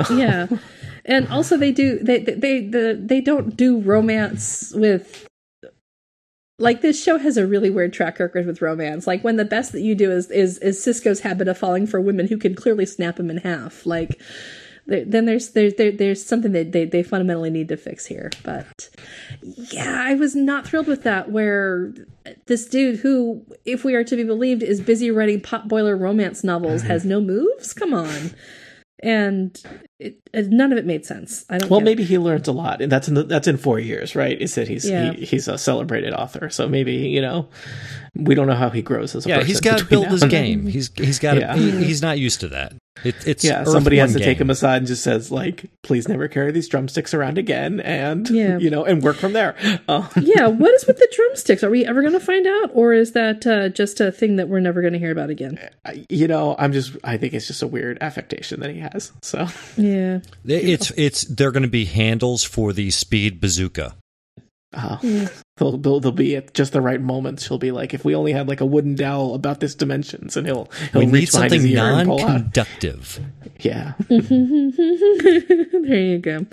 [0.18, 0.48] yeah
[1.06, 5.28] and also they do they they they, the, they don't do romance with
[6.60, 9.08] like this show has a really weird track record with romance.
[9.08, 12.00] Like when the best that you do is is is cisco's habit of falling for
[12.00, 13.86] women who can clearly snap him in half.
[13.86, 14.22] Like
[14.86, 18.30] then there's there's there, there's something that they, they fundamentally need to fix here.
[18.44, 18.90] But
[19.42, 21.94] yeah i was not thrilled with that where
[22.46, 26.44] this dude who if we are to be believed is busy writing pot boiler romance
[26.44, 27.74] novels has no moves?
[27.74, 28.32] Come on
[29.04, 29.62] and
[30.00, 31.46] it, it- none of it made sense.
[31.50, 31.70] I don't.
[31.70, 31.90] Well, get it.
[31.92, 34.42] maybe he learns a lot, and that's in the, that's in four years, right?
[34.42, 35.14] Is that he's Yeah.
[35.14, 37.48] he, he's a celebrated author, so maybe you know
[38.16, 39.48] we don't know how he grows as a Yeah, person.
[39.48, 40.66] he's got to build his game.
[40.68, 41.38] He's he's got.
[41.38, 41.56] Yeah.
[41.56, 42.74] He, he's not used to that.
[43.04, 44.48] It, it's Yeah, somebody has One to take game.
[44.48, 48.58] him aside and just says like, "Please never carry these drumsticks around again," and Yeah.
[48.58, 49.56] you know, and work from there.
[49.88, 51.64] Uh, yeah, what is with the drumsticks?
[51.64, 54.48] Are we ever going to find out, or is that uh, just a thing that
[54.50, 55.60] we're never going to hear about again?
[55.86, 59.12] I- you know, I'm just I think it's just a weird affectation that he has.
[59.22, 63.96] So Yeah, It's it's they're going to be handles for the speed bazooka.
[64.74, 65.28] uh, Yeah.
[65.58, 67.46] They'll, they'll they'll be at just the right moments.
[67.46, 70.48] She'll be like, if we only had like a wooden dowel about this dimensions, and
[70.48, 72.28] he'll he'll We reach need behind his something ear and pull out.
[72.28, 73.20] non-conductive.
[73.60, 76.46] Yeah, there you go.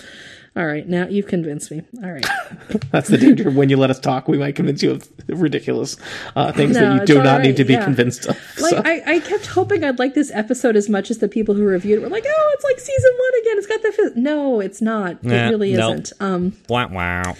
[0.56, 1.82] All right, now you've convinced me.
[2.04, 2.26] All right,
[2.92, 3.50] that's the danger.
[3.50, 5.96] when you let us talk, we might convince you of ridiculous
[6.36, 7.84] uh, things No, that you do not right, need to be yeah.
[7.84, 8.36] convinced of.
[8.60, 8.82] like so.
[8.84, 11.98] I, I kept hoping I'd like this episode as much as the people who reviewed
[11.98, 13.58] it were like, oh, it's like season one again.
[13.58, 14.12] It's got the fizz.
[14.16, 15.22] no, it's not.
[15.24, 15.94] Nah, it really nope.
[16.00, 16.12] isn't.
[16.20, 17.36] Um, Wow, wow.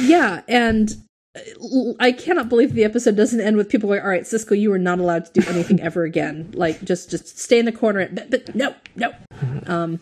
[0.00, 0.90] Yeah, and
[1.36, 4.72] uh, I cannot believe the episode doesn't end with people going, "All right, Cisco, you
[4.72, 6.50] are not allowed to do anything ever again.
[6.54, 9.12] Like, just just stay in the corner." But, but no, no.
[9.66, 10.00] Um,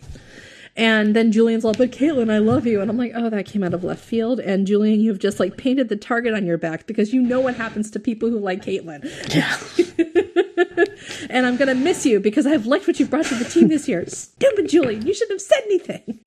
[0.77, 3.63] and then Julian's all, "But Caitlin, I love you," and I'm like, "Oh, that came
[3.63, 6.59] out of left field." And Julian, you have just like painted the target on your
[6.59, 9.05] back because you know what happens to people who like Caitlin.
[9.35, 9.57] yeah.
[11.31, 13.89] And I'm gonna miss you because I've liked what you brought to the team this
[13.89, 14.05] year.
[14.07, 16.21] Stupid Julian, you shouldn't have said anything.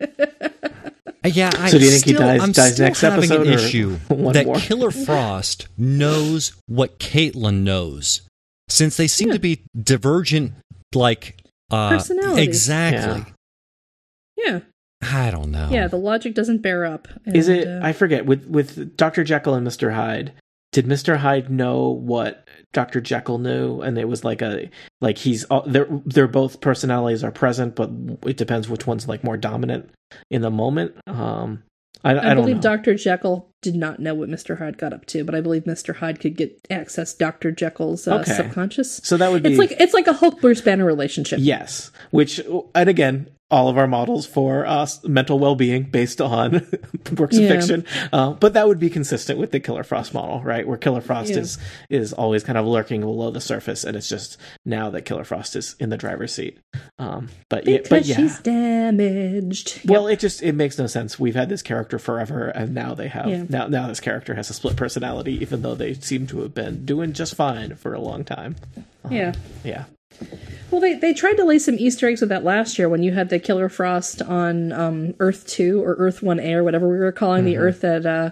[1.23, 3.19] Uh, Yeah, I So do you think he still, dies- I'm dies still next having
[3.31, 3.97] episode an issue
[4.34, 4.55] that more?
[4.55, 8.21] Killer Frost knows what Caitlin knows,
[8.69, 9.34] since they seem Yeah.
[9.36, 10.53] to be divergent,
[10.95, 11.38] like
[11.69, 12.47] uh, Personalities.
[12.47, 13.34] Exactly.
[14.38, 14.60] yeah,
[15.01, 15.69] I don't know.
[15.71, 15.88] yeah.
[15.88, 17.07] The logic doesn't bear up.
[17.25, 17.67] Is it?
[17.67, 18.25] uh, I forget.
[18.25, 20.34] With with Doctor Jekyll and Mister Hyde,
[20.71, 23.81] did Mister Hyde know what Doctor Jekyll knew?
[23.81, 24.69] And it was like a
[25.01, 27.89] like he's all- they're they're both personalities are present, but
[28.25, 29.89] it depends which one's like more dominant
[30.29, 30.95] in the moment.
[31.07, 31.63] Um,
[32.03, 32.62] I, I, I, don't believe know.
[32.62, 32.95] Dr.
[32.95, 34.57] Jekyll did not know what Mr.
[34.57, 35.97] Hyde got up to, but I believe Mr.
[35.97, 37.51] Hyde could get access Dr.
[37.51, 38.34] Jekyll's uh, Okay.
[38.34, 39.01] subconscious.
[39.03, 41.39] so that would be It's like it's like a Hulk Bruce Banner relationship.
[41.41, 41.91] yes.
[42.12, 42.39] Which
[42.73, 43.29] and again.
[43.51, 46.51] All of our models for uh, mental well-being based on
[47.17, 47.49] works Yeah.
[47.49, 50.65] of fiction, uh, but that would be consistent with the Killer Frost model, right?
[50.65, 51.39] Where Killer Frost Yeah.
[51.39, 51.57] is
[51.89, 55.55] is always kind of lurking below the surface, and it's just now that Killer Frost
[55.57, 56.57] is in the driver's seat.
[56.97, 59.81] Um, but yeah, but yeah, she's damaged.
[59.89, 61.19] Well, it just it makes no sense.
[61.19, 63.43] We've had this character forever, and now they have Yeah.
[63.49, 66.85] now now this character has a split personality, even though they seem to have been
[66.85, 68.55] doing just fine for a long time.
[69.09, 69.33] yeah.
[69.63, 69.85] Yeah,
[70.71, 73.12] Well, they, they tried to lay some Easter eggs with that last year when you
[73.12, 76.97] had the Killer Frost on um, Earth Two or Earth One A or whatever we
[76.97, 78.32] were calling the Earth that uh,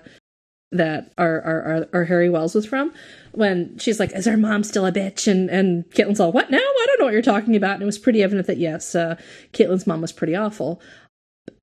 [0.71, 2.93] that our, our our our Harry Wells was from.
[3.33, 6.57] When she's like, "Is our mom still a bitch?" and and Caitlin's all, "What now?
[6.57, 9.15] I don't know what you're talking about." And it was pretty evident that yes, uh,
[9.51, 10.81] Caitlin's mom was pretty awful.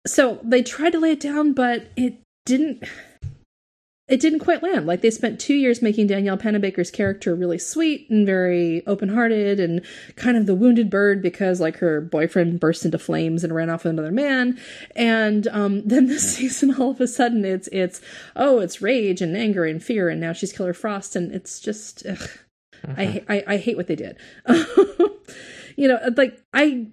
[0.06, 2.84] So they tried to lay it down, but it didn't
[4.08, 4.86] it didn't quite land.
[4.86, 9.84] Like they spent two years making Danielle Panabaker's character really sweet and very open-hearted and
[10.14, 13.82] kind of the wounded bird because like her boyfriend burst into flames and ran off
[13.82, 14.60] with another man.
[14.94, 18.00] And um, then this season, all of a sudden, it's it's
[18.36, 22.06] oh, it's rage and anger and fear, and now she's Killer Frost, and it's just
[22.06, 22.30] ugh,
[22.96, 24.16] I, I I hate what they did.
[25.76, 26.86] you know, like I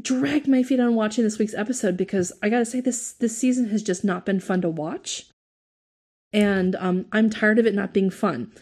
[0.00, 3.70] dragged my feet on watching this week's episode because I gotta say this this season
[3.70, 5.29] has just not been fun to watch
[6.32, 8.52] and um, I'm tired of it not being fun.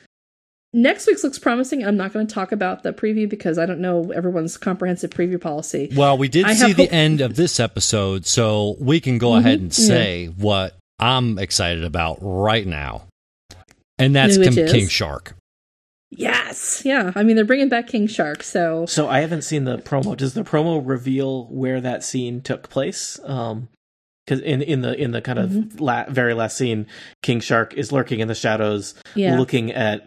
[0.75, 1.85] Next week's looks promising.
[1.85, 5.41] I'm not going to talk about the preview because I don't know everyone's comprehensive preview
[5.41, 5.91] policy.
[5.97, 9.37] Well, we did I see the hope- end of this episode, so we can go
[9.37, 13.05] ahead and say what I'm excited about right now.
[13.99, 14.69] And that's Which Kim?
[14.69, 15.35] King Shark.
[16.11, 17.13] Yes, yeah.
[17.15, 20.17] I mean, they're bringing back King Shark, so So I haven't seen the promo.
[20.17, 23.19] Does the promo reveal where that scene took place?
[23.25, 23.69] Um,
[24.29, 25.79] because in in the in the kind of Mm-hmm.
[25.83, 26.87] la- very last scene,
[27.23, 29.39] King Shark is lurking in the shadows, yeah.
[29.39, 30.07] looking at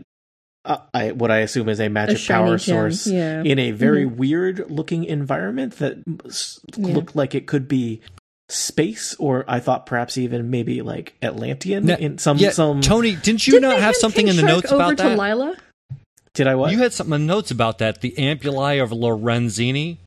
[0.64, 3.38] uh, I, what I assume is a a magic shiny power gem, source Yeah.
[3.38, 3.46] Mm-hmm.
[3.48, 6.94] in a very weird looking environment that s- Yeah.
[6.94, 8.02] looked like it could be
[8.48, 12.82] space, or I thought perhaps even maybe like Atlantean Now- in some Yeah, some.
[12.82, 15.04] Tony, didn't you Didn't not have something King in the Shark notes over about to
[15.04, 15.18] that?
[15.18, 15.56] Lila?
[16.36, 16.72] Did I what?
[16.72, 18.02] You had something in the notes about that.
[18.02, 19.98] The Ampullae of Lorenzini.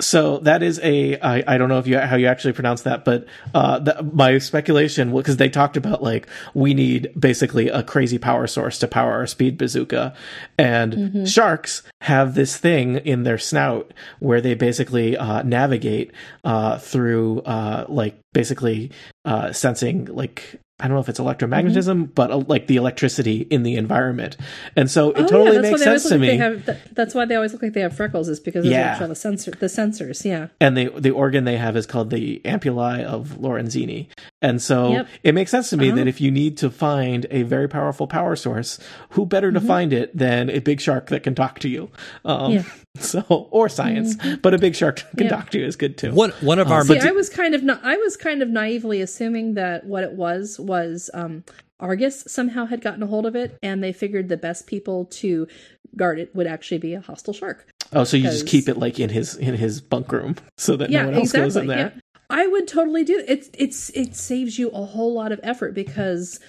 [0.00, 3.04] So that is a I, I don't know if you how you actually pronounce that,
[3.04, 8.18] but uh, the, my speculation because they talked about like we need basically a crazy
[8.18, 10.14] power source to power our speed bazooka,
[10.58, 11.24] and Mm-hmm.
[11.24, 16.12] sharks have this thing in their snout where they basically uh, navigate
[16.44, 18.90] uh, through uh, like basically
[19.24, 20.58] uh, sensing like.
[20.82, 24.36] I don't know if it's electromagnetism, but uh, like the electricity in the environment,
[24.76, 25.24] and so it Mm-hmm.
[25.24, 26.26] Oh, totally yeah, that's makes why they always sense look to like me.
[26.28, 28.28] They have, that, that's why they always look like they have freckles.
[28.28, 29.06] Is because of Yeah.
[29.06, 30.24] the sensor, the sensors.
[30.24, 30.48] Yeah.
[30.60, 34.08] and the the organ they have is called the ampullae of Lorenzini.
[34.42, 35.06] And so Yep.
[35.22, 35.96] it makes sense to me Uh-huh.
[35.96, 38.78] that if you need to find a very powerful power source,
[39.10, 41.88] who better to find it than a big shark that can talk to you?
[42.24, 42.62] Um, Yeah.
[42.98, 45.30] So or science, but a big shark that can Yeah.
[45.36, 46.12] talk to you is good too.
[46.12, 48.50] One one of our See, but I was kind of na- I was kind of
[48.50, 51.42] naively assuming that what it was was um,
[51.80, 55.48] Argus somehow had gotten a hold of it, and they figured the best people to
[55.96, 57.66] guard it would actually be a hostile shark.
[57.94, 60.90] Oh, so you just keep it like in his in his bunk room so that
[60.90, 61.44] yeah, no one else exactly.
[61.46, 61.92] goes in there.
[62.32, 62.38] Yeah.
[62.42, 63.48] I would totally do it.
[63.58, 66.40] It's it saves you a whole lot of effort because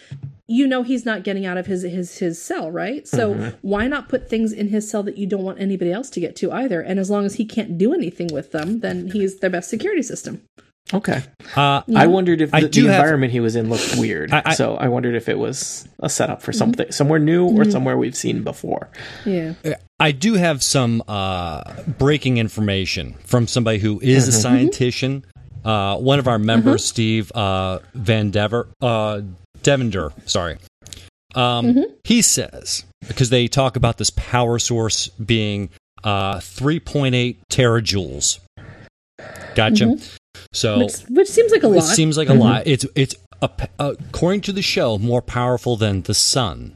[0.48, 3.08] you know he's not getting out of his his his cell, right?
[3.08, 3.56] So Mm-hmm.
[3.62, 6.36] why not put things in his cell that you don't want anybody else to get
[6.38, 6.82] to either?
[6.82, 10.02] And as long as he can't do anything with them, then he's their best security
[10.04, 10.41] system.
[10.93, 11.24] Okay.
[11.56, 14.34] uh, I wondered if I the, do the have- environment he was in looked weird.
[14.34, 16.46] I- I- so I wondered if it was a setup Mm-hmm.
[16.46, 18.89] for something somewhere new or somewhere we've seen before.
[19.26, 19.54] Yeah.
[20.00, 21.63] I do have some uh,
[21.98, 25.24] breaking information from somebody who is a scientician.
[25.63, 29.21] Uh, one of our members, Steve uh, Van Dever, uh,
[29.62, 30.58] Devender, sorry.
[31.36, 35.69] Um, He says because they talk about this power source being
[36.04, 38.39] uh, 3.8 terajoules.
[39.56, 39.97] Gotcha.
[40.52, 41.78] So Which, which seems like a lot.
[41.78, 42.67] it seems like a lot.
[42.67, 43.49] It's it's a,
[43.80, 46.76] according to the show more powerful than the sun.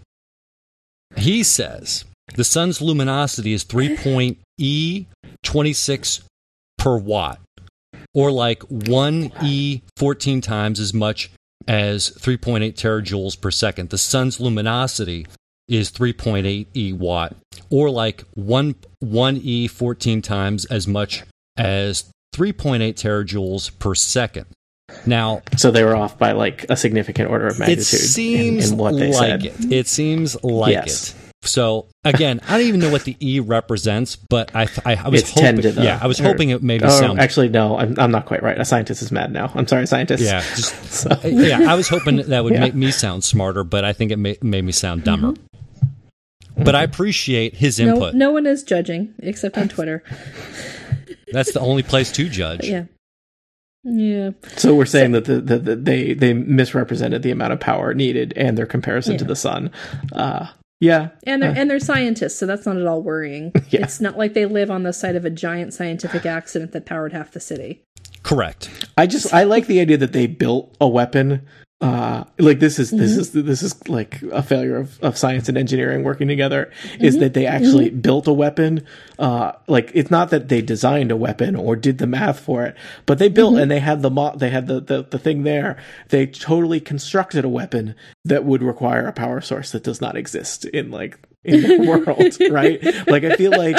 [1.16, 5.06] He says the sun's luminosity is 3 e
[5.44, 6.22] 26
[6.78, 7.40] per watt,
[8.14, 11.32] or like one e 14 times as much
[11.68, 13.90] as 3.8 terajoules per second.
[13.90, 15.28] The sun's luminosity
[15.68, 17.36] is 3.8 e watt,
[17.70, 21.24] or like one one e 14 times as much
[21.58, 24.46] as 3.8 terajoules per second.
[25.06, 27.84] Now, So they were off by like a significant order of magnitude.
[27.84, 29.46] it seems in, in what they like said.
[29.46, 29.72] it.
[29.74, 31.10] It seems like Yes.
[31.12, 31.16] it.
[31.44, 35.22] So again, I don't even know what the E represents, but I I, I was
[35.22, 35.44] It's hoping.
[35.44, 37.20] 10 to the- yeah, I was or- hoping it maybe Oh, sound.
[37.20, 38.60] actually, no, I'm, I'm not quite right.
[38.60, 39.52] A scientist is mad now.
[39.56, 40.24] I'm sorry, scientist.
[40.24, 41.72] yeah, just, So, yeah.
[41.72, 42.60] I was hoping that would Yeah.
[42.60, 45.34] make me sound smarter, but I think it ma- made me sound dumber.
[45.34, 46.64] Mm-hmm.
[46.64, 48.16] But I appreciate his no, input.
[48.16, 50.04] no one is judging except on Twitter.
[51.32, 52.66] That's the only place to judge.
[52.68, 52.86] Yeah.
[53.84, 54.32] Yeah.
[54.58, 58.34] so we're saying that the, the, the, they they misrepresented the amount of power needed
[58.36, 59.72] and their comparison to the sun.
[60.12, 60.48] Uh,
[60.80, 61.56] yeah, And they're uh.
[61.56, 63.52] and they're scientists, so that's not at all worrying.
[63.70, 63.84] Yeah.
[63.84, 67.12] It's not like they live on the site of a giant scientific accident that powered
[67.12, 67.84] half the city.
[68.24, 68.90] Correct.
[68.98, 71.46] I just I like the idea that they built a weapon
[71.80, 73.20] uh like this is this Mhm.
[73.20, 77.36] is this is like a failure of, of science and engineering working together is that
[77.36, 78.84] they actually built a weapon.
[79.20, 82.76] Uh like it's not that they designed a weapon or did the math for it
[83.06, 85.78] but they built and they had the mo- they had the, the the thing there.
[86.10, 87.94] They totally constructed a weapon
[88.26, 92.52] that would require a power source that does not exist in like in the world
[92.52, 92.82] right?
[93.08, 93.78] Like i feel like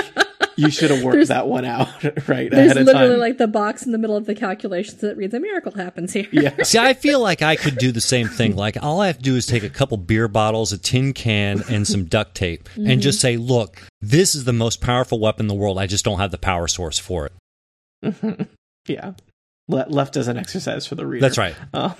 [0.59, 1.89] you should have worked There's- that one out
[2.29, 5.01] right There's ahead of literally time like the box in the middle of the calculations
[5.01, 6.27] that reads a miracle happens here.
[6.33, 8.57] yeah See, I feel like I could do the same thing.
[8.57, 11.63] Like, all I have to do is take a couple beer bottles, a tin can,
[11.71, 15.49] and some duct tape, and just say, look, this is the most powerful weapon in
[15.49, 15.79] the world.
[15.79, 17.31] I just don't have the power source for
[18.03, 18.49] it.
[18.87, 19.13] yeah
[19.71, 21.55] Le- left as an exercise for the reader That's right.
[21.75, 21.93] Uh,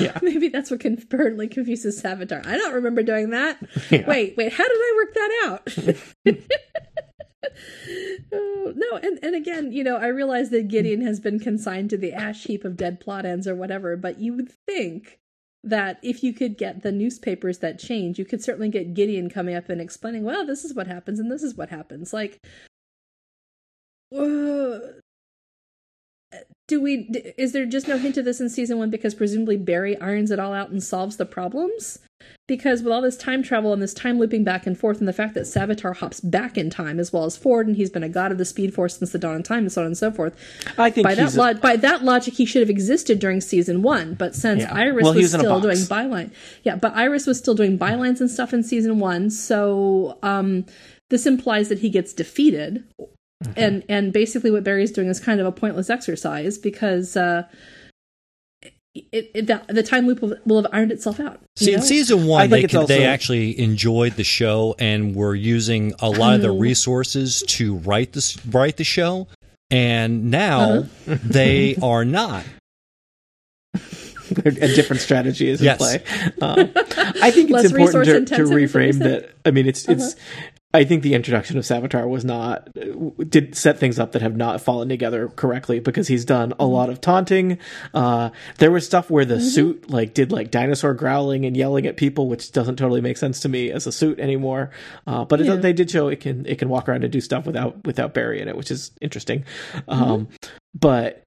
[0.00, 2.46] yeah Maybe that's what concurrently confuses Savitar.
[2.46, 3.58] I don't remember doing that.
[3.90, 4.08] Yeah.
[4.08, 6.36] Wait, wait, how did I work that out?
[7.44, 11.96] Oh, no, and, and again, you know, I realize that Gideon has been consigned to
[11.96, 15.20] the ash heap of dead plot ends or whatever, but you would think
[15.62, 19.54] that if you could get the newspapers that change, you could certainly get Gideon coming
[19.54, 22.12] up and explaining, well, this is what happens and this is what happens.
[22.12, 22.40] Like,
[24.16, 24.78] uh,
[26.68, 29.98] do we, is there just no hint of this in season one because presumably Barry
[30.00, 31.98] irons it all out and solves the problems?
[32.48, 35.12] Because with all this time travel and this time looping back and forth, and the
[35.12, 38.08] fact that Savitar hops back in time as well as forward, and he's been a
[38.08, 40.10] god of the Speed Force since the dawn of time, and so on and so
[40.10, 40.34] forth.
[40.78, 43.82] I think By that a- lo- by that logic, he should have existed during season
[43.82, 44.14] one.
[44.14, 44.74] But since Yeah.
[44.74, 46.30] Iris Well, was was still doing byline,
[46.64, 50.64] yeah, but Iris was still doing bylines and stuff in season one, so um,
[51.10, 52.82] this implies that he gets defeated,
[53.44, 53.52] Mm-hmm.
[53.56, 57.16] and and basically what Barry's doing is kind of a pointless exercise because.
[57.16, 57.42] Uh,
[59.12, 61.38] it, it, the, the time loop will, will have ironed itself out.
[61.60, 65.34] you See, in season one, they it's can, they actually enjoyed the show and were
[65.34, 69.28] using a lot of the resources to write this write the show,
[69.70, 71.16] and now Uh-huh.
[71.24, 72.44] they are not.
[73.74, 75.78] a different strategy is Yes.
[75.94, 76.30] in play.
[76.40, 76.70] Um,
[77.22, 79.30] I think it's Less important to, to intensive, is what you're reframe that.
[79.44, 80.16] I mean, it's it's.
[80.76, 82.68] I think the introduction of Savitar was not
[83.30, 86.90] did set things up that have not fallen together correctly because he's done a lot
[86.90, 87.58] of taunting.
[87.94, 91.96] Uh, there was stuff where the suit like did like dinosaur growling and yelling at
[91.96, 94.70] people, which doesn't totally make sense to me as a suit anymore.
[95.06, 97.46] Uh, but it, they did show it can it can walk around and do stuff
[97.46, 99.46] without without Barry in it, which is interesting.
[99.88, 100.28] Um,
[100.78, 101.24] but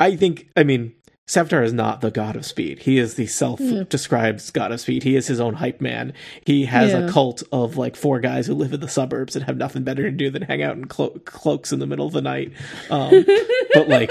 [0.00, 0.92] I think I mean
[1.28, 2.78] Savitar is not the god of speed.
[2.80, 5.02] He is the self-described god of speed.
[5.02, 6.14] He is his own hype man.
[6.46, 7.00] He has Yeah.
[7.06, 10.04] a cult of like four guys who live in the suburbs and have nothing better
[10.04, 12.52] to do than hang out in clo- cloaks in the middle of the night.
[12.90, 13.26] Um,
[13.74, 14.10] but like,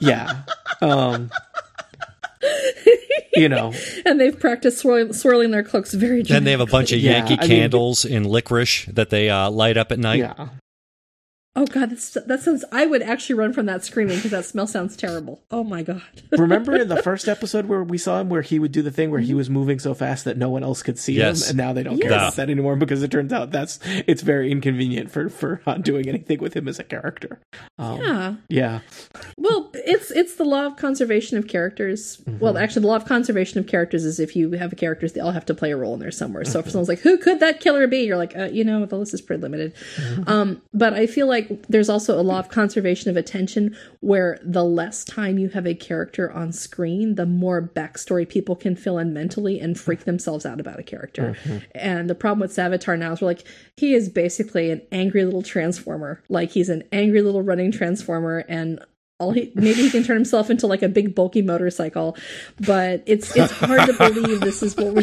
[0.00, 0.42] yeah,
[0.80, 1.30] um,
[3.34, 3.72] you know,
[4.04, 6.22] and they've practiced swirling, swirling their cloaks very.
[6.22, 9.50] Then they have a bunch of Yeah, Yankee mean- candles in licorice that they uh,
[9.50, 10.18] light up at night.
[10.18, 10.48] yeah.
[11.54, 12.64] Oh god, that's, that sounds.
[12.72, 15.42] I would actually run from that screaming because that smell sounds terrible.
[15.50, 16.00] Oh my god.
[16.32, 19.10] Remember in the first episode where we saw him, where he would do the thing
[19.10, 21.42] where he was moving so fast that no one else could see Yes.
[21.44, 24.22] him, and now they don't care about that anymore because it turns out that's it's
[24.22, 27.38] very inconvenient for for not doing anything with him as a character.
[27.78, 28.34] Um, Yeah.
[28.48, 28.80] yeah,
[29.36, 32.22] Well, it's it's the law of conservation of characters.
[32.40, 35.20] Well, actually, the law of conservation of characters is if you have a characters, they
[35.20, 36.46] all have to play a role in there somewhere.
[36.46, 38.96] So if someone's like, "Who could that killer be?" You're like, uh, "You know, the
[38.96, 39.74] list is pretty limited."
[40.26, 44.64] Um, but I feel like there's also a law of conservation of attention, where the
[44.64, 49.12] less time you have a character on screen, the more backstory people can fill in
[49.12, 51.36] mentally and freak themselves out about a character.
[51.44, 51.58] Mm-hmm.
[51.74, 53.44] And the problem with Savitar now is we're like,
[53.76, 56.22] he is basically an angry little transformer.
[56.28, 58.84] Like he's an angry little running transformer, and
[59.22, 62.16] all he maybe he can turn himself into like a big bulky motorcycle,
[62.60, 65.02] but it's it's hard to believe this is what we're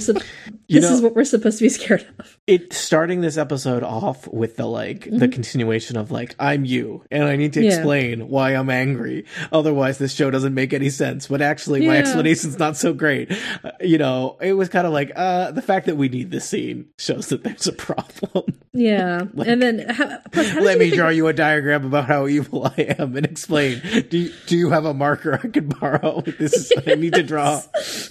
[0.67, 2.37] You this know- is what we're supposed to be scared of.
[2.47, 7.23] it starting this episode off with the like the continuation of like I'm you and
[7.23, 7.69] I need to Mm-hmm.
[7.69, 7.75] Yeah.
[7.75, 9.25] explain why I'm angry.
[9.51, 11.27] Otherwise, this show doesn't make any sense.
[11.27, 11.99] But actually, my Yeah.
[12.01, 13.31] explanation's not so great.
[13.63, 16.45] Uh, you know, it was kind of like uh the fact that we need this
[16.45, 18.43] scene shows that there's a problem.
[18.73, 22.65] Yeah, and then how, how Let me figure- draw you a diagram about how evil
[22.77, 23.81] I am and explain.
[24.09, 26.21] Do you, do you have a marker I could borrow?
[26.39, 27.61] This is what I need to draw.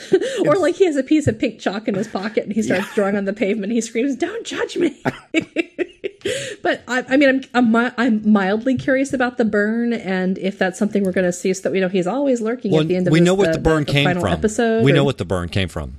[0.46, 2.94] or like he has a piece of pink chalk in his pocket and he starts
[2.94, 3.72] drawing on the pavement.
[3.72, 4.96] He screams, "Don't judge me!"
[6.62, 10.78] but I, I mean, I'm, I'm I'm mildly curious about the burn and if that's
[10.78, 12.96] something we're going to see, so that we know he's always lurking Well, at the
[12.96, 14.32] end of we this- know what the, burn came final from.
[14.32, 15.98] Episode, we know or- what the burn came from.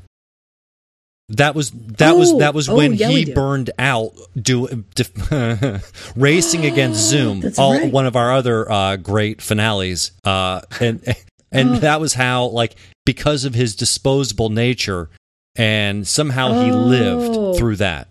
[1.29, 5.31] That was that was Oh, that was oh, when yeah, he burned out do, def-
[6.15, 7.91] racing against Zoom, That's all, right.
[7.91, 11.03] one of our other uh, great finales, uh, and
[11.51, 15.09] and that was how like because of his disposable nature,
[15.55, 16.77] and somehow he Oh.
[16.77, 18.07] lived through that.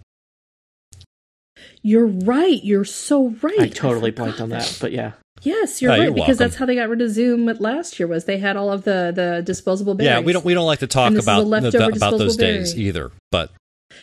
[1.83, 2.63] You're right.
[2.63, 3.59] You're so right.
[3.61, 5.13] I totally forgot blanked on that, but yeah.
[5.43, 6.37] Yes, you're Oh, right you're because welcome.
[6.39, 8.07] that's how they got rid of Zoom last year.
[8.09, 10.05] Was they had all of the the disposable Barrys.
[10.07, 11.77] Yeah, we don't we don't like to talk And this is a about the, leftover
[11.97, 13.13] about those disposable days either.
[13.31, 13.53] But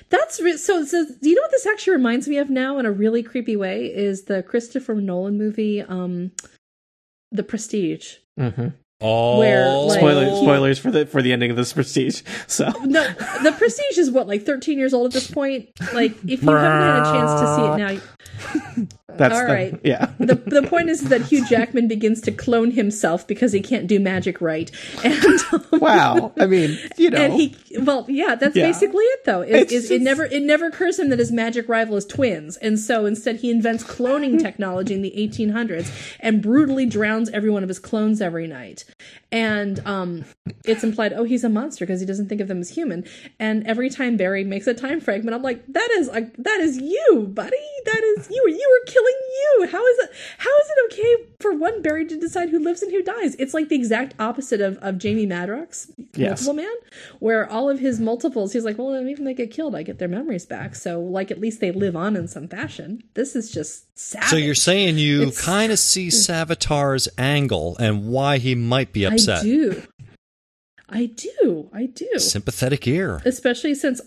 [0.09, 0.85] That's re- so.
[0.85, 3.55] So, do you know what this actually reminds me of now in a really creepy
[3.57, 3.87] way?
[3.87, 6.31] Is the Christopher Nolan movie, um,
[7.33, 8.15] The Prestige?
[8.39, 8.67] hmm
[9.05, 12.21] oh, Where, like- Spoilers, spoilers for the for the ending of this prestige.
[12.47, 13.03] So No,
[13.43, 15.69] The Prestige is what like 13 years old at this point.
[15.93, 18.87] Like, if you haven't had a chance to see it now,
[19.17, 19.79] that's All the, right.
[19.83, 20.11] yeah.
[20.19, 23.99] the the point is that Hugh Jackman begins to clone himself because he can't do
[23.99, 24.71] magic right,
[25.03, 26.33] and um, Wow.
[26.39, 28.65] I mean, you know, and he well yeah that's Yeah.
[28.67, 31.67] basically it though It's is, it never it never occurs to him that his magic
[31.69, 36.85] rival is twins and so instead he invents cloning technology in the 1800s and brutally
[36.85, 38.85] drowns every one of his clones every night
[39.31, 40.23] and um
[40.63, 43.03] it's implied oh he's a monster because he doesn't think of them as human
[43.39, 46.77] and every time barry makes a time fragment i'm like that is a, that is
[46.77, 47.55] you buddy
[47.85, 51.53] that is you you were killing you how is it how is it okay for
[51.53, 54.77] one barry to decide who lives and who dies it's like the exact opposite of
[54.77, 56.41] of jamie madrox Yes.
[56.45, 56.73] multiple man
[57.19, 60.07] where all of his multiples he's like well even they get killed i get their
[60.07, 63.85] memories back so like at least they live on in some fashion this is just
[63.97, 64.29] savage.
[64.29, 69.39] so you're saying you kind of see Savitar's angle and why he might be upset.
[69.39, 69.83] i do
[70.89, 73.21] i do i do Sympathetic ear.
[73.25, 74.01] especially since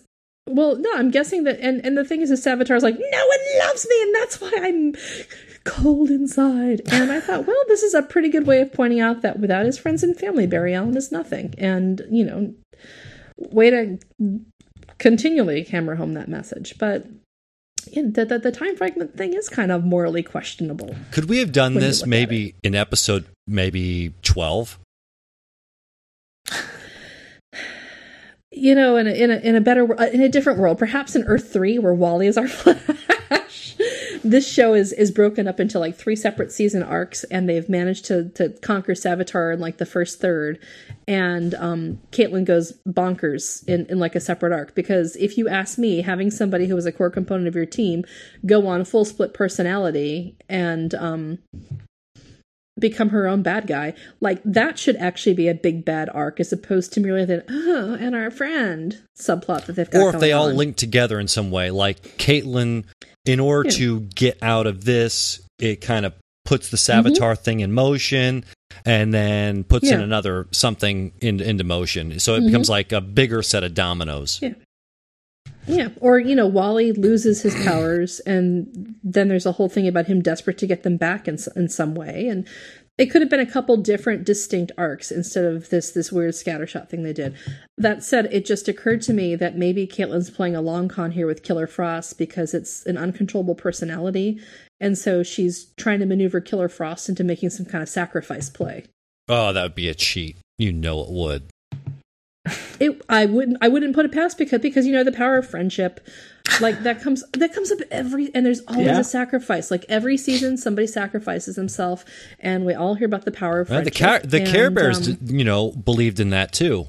[0.51, 3.39] well no i'm guessing that and and the thing is is Savitar's like no one
[3.67, 4.95] loves me and that's why i'm
[5.65, 6.81] cold inside.
[6.91, 9.67] And i thought well this is a pretty good way of pointing out that without
[9.67, 11.55] his friends and family barry allen is nothing.
[11.59, 12.55] And you know
[13.39, 13.99] way to
[14.99, 16.77] continually hammer home that message.
[16.79, 17.07] But
[17.91, 21.53] yeah, the, the, the time fragment thing is kind of morally questionable Could we have
[21.53, 24.79] done this maybe in episode maybe 12?
[28.59, 31.15] You know, in a, in a in a better uh, in a different world, perhaps
[31.15, 33.77] in Earth three, where Wally is our Flash.
[34.25, 38.05] this show is is broken up into like three separate season arcs, and they've managed
[38.07, 40.59] to to conquer Savitar in like the first third,
[41.07, 44.75] and um, Caitlin goes bonkers in in like a separate arc.
[44.75, 48.05] Because if you ask me, having somebody who is a core component of your team
[48.45, 51.39] go on full split personality and um
[52.79, 53.95] become her own bad guy.
[54.21, 57.97] Like that should actually be a big bad arc as opposed to merely the oh
[58.01, 60.01] and our friend subplot that they've got.
[60.01, 60.57] Or if they all on.
[60.57, 62.85] link together in some way, like Caitlin,
[63.25, 63.77] in order Yeah.
[63.77, 66.15] to get out of this, it kind of
[66.45, 67.09] puts the Mm-hmm.
[67.09, 68.45] Savitar thing in motion
[68.87, 69.95] and then puts in Yeah.
[69.97, 70.05] Mm-hmm.
[70.05, 72.19] another something in, into motion.
[72.21, 74.39] So it becomes like a bigger set of dominoes.
[74.41, 74.55] Yeah.
[75.69, 80.07] Yeah, or you know, Wally loses his powers, and then there's a whole thing about
[80.07, 82.49] him desperate to get them back in in some way, and
[82.97, 86.89] it could have been a couple different distinct arcs instead of this this weird scattershot
[86.89, 87.37] thing they did.
[87.77, 91.27] That said, it just occurred to me that maybe Caitlin's playing a long con here
[91.27, 94.41] with Killer Frost because it's an uncontrollable personality,
[94.81, 98.87] and so she's trying to maneuver Killer Frost into making some kind of sacrifice play.
[99.29, 100.39] Oh, that would be a cheat.
[100.57, 101.51] You know it would.
[102.81, 105.49] It i wouldn't i wouldn't put it past because because you know the power of
[105.49, 106.07] friendship
[106.61, 109.01] like that comes that comes up every and there's always Yeah.
[109.01, 112.05] a sacrifice like every season somebody sacrifices himself
[112.41, 113.85] and we all hear about the power of Right?
[113.85, 116.87] The, friendship Car- the Care Bears, um, you know, believed in that too.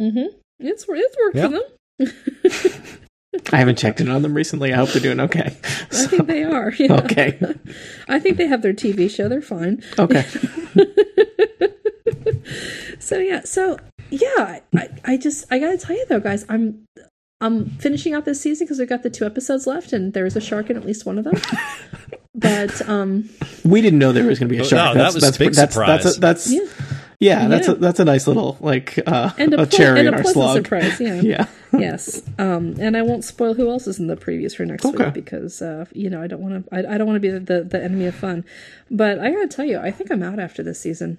[0.00, 0.28] mhm.
[0.60, 1.48] it's it's worked Yeah.
[1.48, 2.12] for them
[3.52, 4.72] I haven't checked in on them recently.
[4.72, 5.54] I hope they're doing okay.
[5.92, 6.94] i think they are yeah.
[6.94, 7.38] Okay.
[8.08, 10.24] i think they have their tv show they're fine Okay.
[12.98, 13.78] so yeah so
[14.10, 16.84] yeah i i just i gotta tell you though guys i'm
[17.40, 20.40] i'm finishing out this season because we've got the two episodes left and there's a
[20.40, 21.34] shark in at least one of them
[22.34, 23.28] but um
[23.64, 24.94] We didn't know there was going to be a Oh, shark.
[24.94, 26.04] no, that that's, was that's, a big that's, surprise.
[26.04, 26.60] That's, that's, yeah
[27.18, 27.72] yeah, that's Yeah.
[27.74, 30.16] a, that's a nice little like uh, and a, a, ple- cherry and in a
[30.18, 31.46] our pleasant surprise yeah Yeah.
[31.72, 35.04] yes um and i won't spoil who else is in the previews for next Okay.
[35.06, 37.30] week because uh you know i don't want to I, I don't want to be
[37.30, 38.44] the, the the enemy of fun
[38.90, 41.18] but i gotta tell you i think i'm out after this season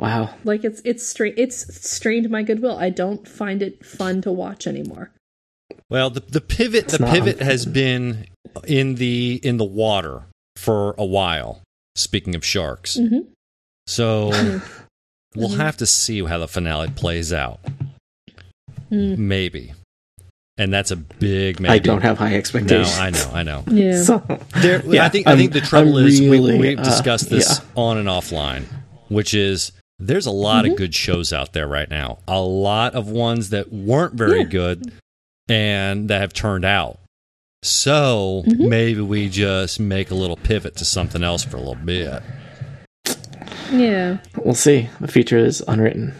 [0.00, 0.34] Wow.
[0.44, 1.56] like it's it's straight it's
[1.88, 5.10] strained my goodwill i don't find it fun to watch anymore
[5.90, 7.10] Well, the the pivot the not.
[7.14, 8.26] pivot has been
[8.66, 10.22] in the in the water
[10.56, 11.62] for a while.
[11.96, 13.26] Speaking of sharks, Mhm.
[13.86, 14.62] so Mm.
[15.36, 17.60] we'll have to see how the finale plays out.
[18.90, 19.18] Mm.
[19.18, 19.72] Maybe,
[20.58, 21.72] and that's a big maybe.
[21.74, 22.98] I don't have high No, expectations.
[22.98, 23.64] I know, I know.
[23.70, 24.22] yeah So,
[24.56, 26.82] There, Yeah, I think I I'm- think the trouble I'm is really, we, we've uh,
[26.84, 27.66] discussed this yeah.
[27.76, 28.64] on and offline,
[29.08, 30.72] which is there's a lot Mm-hmm.
[30.72, 32.18] of good shows out there right now.
[32.26, 34.44] A lot of ones that weren't very Yeah.
[34.46, 34.92] good
[35.48, 36.98] and that have turned out.
[37.62, 38.68] So Mhm.
[38.68, 42.22] maybe we just make a little pivot to something else for a little bit.
[43.72, 44.88] yeah we'll see.
[45.00, 46.12] The future is unwritten.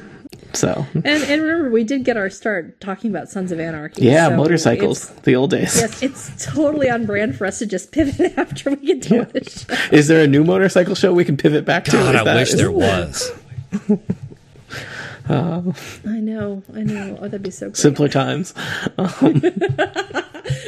[0.53, 4.03] So And and remember, we did get our start talking about Sons of Anarchy.
[4.05, 5.77] yeah, so motorcycles, the old days.
[5.77, 9.33] Yes, it's totally on brand for us to just pivot after we get done with
[9.33, 9.75] this show.
[9.97, 11.93] Is there a new motorcycle show we can pivot back to?
[11.93, 13.33] God, Is I that- wish is- there was.
[15.29, 17.19] I know, I know.
[17.21, 17.77] Oh, that'd be so great.
[17.77, 18.53] simpler times.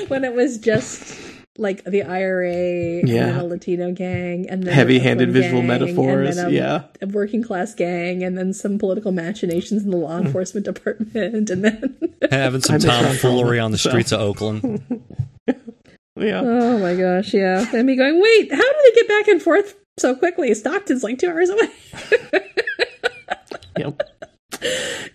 [0.09, 1.19] when it was just
[1.59, 3.27] like the IRA and Yeah.
[3.27, 6.83] then a Latino gang and then Heavy-handed a visual gang, metaphors, and then a, yeah.
[7.03, 10.27] a working class gang and then some political machinations in the law mm.
[10.27, 11.97] enforcement department and then
[12.31, 13.91] Having some I miss Ron tomfoolery Perlman, on the so.
[13.91, 14.83] streets of Oakland.
[16.15, 16.43] Yeah.
[16.45, 19.75] oh my gosh yeah and me going wait how do they get back and forth
[19.99, 21.71] so quickly Stockton's like two hours away
[23.77, 24.03] Yep.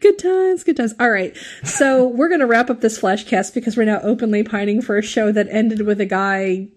[0.02, 3.86] good times good times all right so we're gonna wrap up this flashcast because we're
[3.86, 6.68] now openly pining for a show that ended with a guy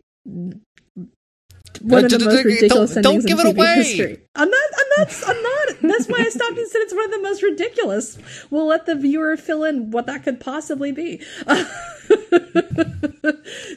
[1.80, 3.74] one of the most ridiculous don't- don't endings give in it TV away.
[3.76, 4.18] history.
[4.34, 4.70] I'm not.
[4.78, 5.22] I'm not.
[5.26, 5.76] I'm not.
[5.82, 8.18] That's why I stopped and said it's one of the most ridiculous.
[8.50, 11.22] We'll let the viewer fill in what that could possibly be.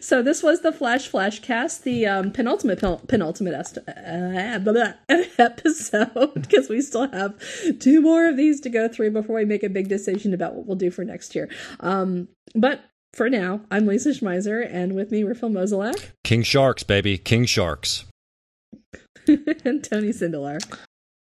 [0.02, 4.94] so this was the Flash Flashcast, the um, penultimate pen- penultimate est- uh, blah, blah,
[5.38, 7.36] episode because we still have
[7.80, 10.66] two more of these to go through before we make a big decision about what
[10.66, 11.50] we'll do for next year.
[11.80, 12.82] Um, but
[13.14, 17.18] for now, I'm Lisa Schmeiser, and with me we're Phil Mozolak King Sharks, baby.
[17.18, 18.06] King Sharks.
[19.28, 20.60] and Tony Sindelar.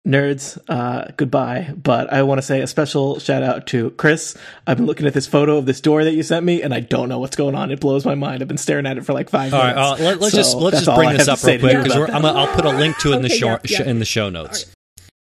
[0.07, 1.72] Nerds, uh, goodbye.
[1.80, 4.36] But I want to say a special shout out to Chris.
[4.66, 6.80] I've been looking at this photo of this door that you sent me, and I
[6.80, 7.70] don't know what's going on.
[7.70, 8.43] It blows my mind.
[8.43, 10.01] I've been staring at it for like five All right, minutes.
[10.01, 12.22] uh, let, let's So just let's just bring I this up real quick because I'm
[12.22, 13.82] gonna, I'll put a link to it in the show yeah, yeah.
[13.84, 14.74] in the show notes.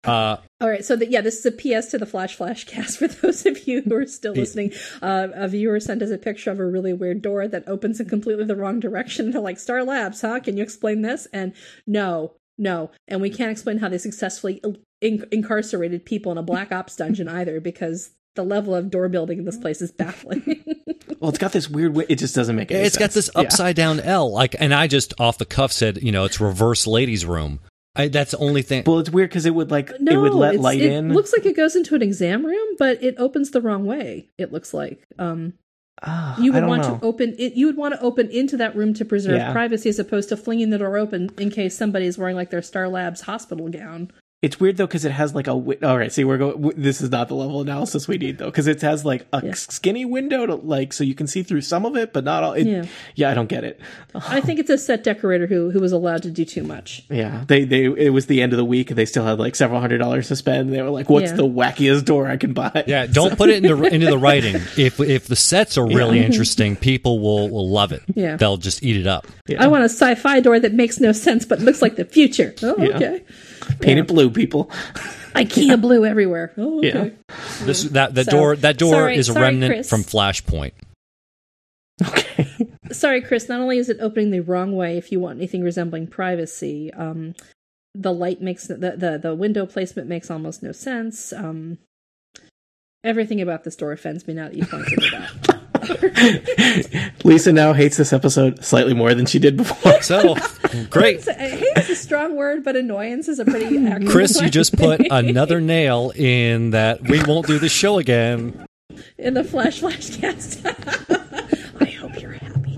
[0.05, 3.09] Uh, All right, so the, yeah, this is a PS to the Flash Flashcast for
[3.26, 4.72] those of you who are still listening.
[5.03, 8.09] Uh, a viewer sent us a picture of a really weird door that opens in
[8.09, 9.30] completely the wrong direction.
[9.32, 10.40] They're like, Star Labs, huh?
[10.40, 11.26] Can you explain this?
[11.32, 11.55] And
[11.88, 12.90] no, no.
[13.09, 14.62] And we can't explain how they successfully
[15.01, 19.38] in- incarcerated people in a Black Ops dungeon either because the level of door building
[19.38, 20.62] in this place is baffling.
[21.20, 21.92] well, it's got this weird.
[21.94, 23.01] Wi- it just doesn't make any it's sense.
[23.01, 23.40] got this Yeah.
[23.42, 26.86] upside down L, like, and I just off the cuff said, you know, it's reverse
[26.86, 27.59] ladies' room.
[27.97, 28.84] I, that's the only thing.
[28.86, 31.12] Well, it's weird because it would like no, it would let light it in.
[31.12, 34.28] looks like it goes into an exam room, but it opens the wrong way.
[34.38, 35.03] It looks like.
[35.18, 35.55] Um,
[36.03, 36.99] Ah, you I would don't want know.
[36.99, 39.53] to open it you would want to open into that room to preserve Yeah.
[39.53, 42.86] privacy as opposed to flinging the door open in case somebody's wearing like their star
[42.86, 44.11] labs hospital gown
[44.43, 45.57] It's weird though because it has like a.
[45.57, 46.53] Wi- All right, see, we're going.
[46.61, 49.26] W- this is not the level of analysis we need though because it has like
[49.32, 49.55] a Yeah.
[49.55, 52.53] skinny window to like so you can see through some of it, but not all.
[52.53, 52.84] It, Yeah.
[53.14, 53.30] yeah.
[53.30, 53.80] I don't get it.
[54.14, 57.45] i think it's a set decorator who who was allowed to do too much Yeah,
[57.49, 58.91] they they it was the end of the week.
[58.91, 60.70] They still had like several hundred dollars to spend.
[60.70, 61.37] They were like, "What's Yeah.
[61.39, 64.57] the wackiest door I can buy?" yeah, don't put it into into the writing.
[64.76, 68.03] If if the sets are really interesting, people will will love it.
[68.14, 68.37] Yeah.
[68.37, 69.26] they'll just eat it up.
[69.49, 69.64] Yeah.
[69.64, 72.74] i want a sci-fi door that makes no sense but looks like the future oh
[72.78, 72.97] Yeah.
[72.97, 73.22] okay
[73.81, 74.71] Paint it blue, people.
[75.37, 77.12] ikea blue everywhere oh okay
[77.64, 79.89] This that the So, door that door sorry- is a sorry, remnant Chris.
[79.91, 80.73] from Flashpoint.
[82.07, 82.47] Okay.
[82.93, 86.07] sorry chris not only is it opening the wrong way if you want anything resembling
[86.07, 87.35] privacy um
[87.95, 91.79] the light makes the the, the window placement makes almost no sense um
[93.05, 95.31] everything about this door offends me now that you pointed it out
[97.24, 99.93] Lisa now hates this episode slightly more than she did before.
[100.03, 100.37] So
[100.91, 104.41] great, So, I hate is a strong word, but annoyance is a pretty accurate Chris.
[104.41, 108.66] You just put another nail in that we won't do the show again.
[109.18, 110.64] in the Flash Flash cast.
[111.80, 112.76] I hope you're happy.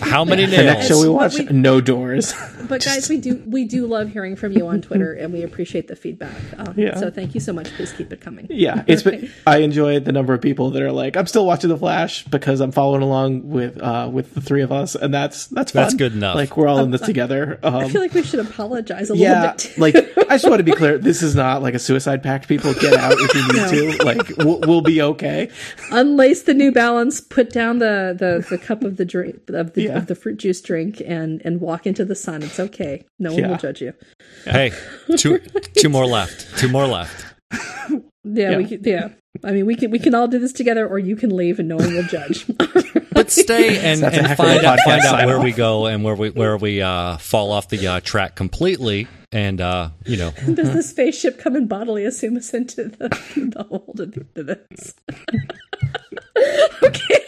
[0.00, 2.34] How many The next show we watch, we- no doors.
[2.68, 5.88] But guys, we do we do love hearing from you on Twitter, and we appreciate
[5.88, 6.34] the feedback.
[6.58, 6.96] Um, Yeah.
[6.96, 7.72] So thank you so much.
[7.74, 8.46] Please keep it coming.
[8.50, 9.30] Yeah, it's been.
[9.46, 12.60] I enjoy the number of people that are like, I'm still watching the Flash because
[12.60, 15.82] I'm following along with uh with the three of us, and that's that's fun.
[15.82, 16.34] That's good enough.
[16.36, 17.58] Like we're all in this together.
[17.62, 19.58] I Um, feel like we should apologize a little bit.
[19.58, 19.80] too.
[19.80, 20.98] like I just want to be clear.
[21.08, 22.48] This is not like a suicide pact.
[22.48, 24.04] People get out if you need to.
[24.04, 25.48] Like we'll, we'll be okay.
[25.90, 29.84] unlace the New Balance, put down the the, the cup of the drink of the
[29.84, 29.96] Yeah.
[29.96, 32.42] of the fruit juice drink, and and walk into the sun.
[32.42, 33.04] It's okay.
[33.18, 33.48] No one Yeah.
[33.48, 33.92] will judge you.
[34.44, 34.72] Hey,
[35.16, 35.38] two
[35.78, 36.58] two more left.
[36.58, 37.24] Two more left.
[37.90, 38.56] Yeah, Yeah.
[38.58, 39.08] we can, yeah.
[39.44, 41.68] I mean, we can we can all do this together, or you can leave and
[41.68, 42.46] no one will judge.
[43.10, 45.42] But stay and, That's a and heck of a find out find out where sign-off.
[45.44, 49.08] we go and where we where we uh, fall off the uh, track completely.
[49.32, 53.64] And uh, you know, Does the spaceship come and bodily assume us into the, the
[53.64, 54.94] hold of the, this?
[56.84, 57.24] okay.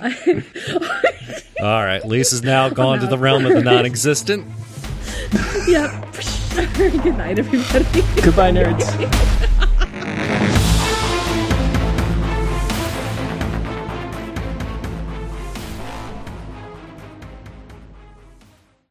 [0.00, 0.44] I,
[1.60, 2.04] all right.
[2.04, 4.46] Lisa's now gone to the realm of the non-existent.
[5.68, 6.04] yeah.
[6.76, 8.02] Good night, everybody.
[8.22, 9.54] Goodbye, nerds.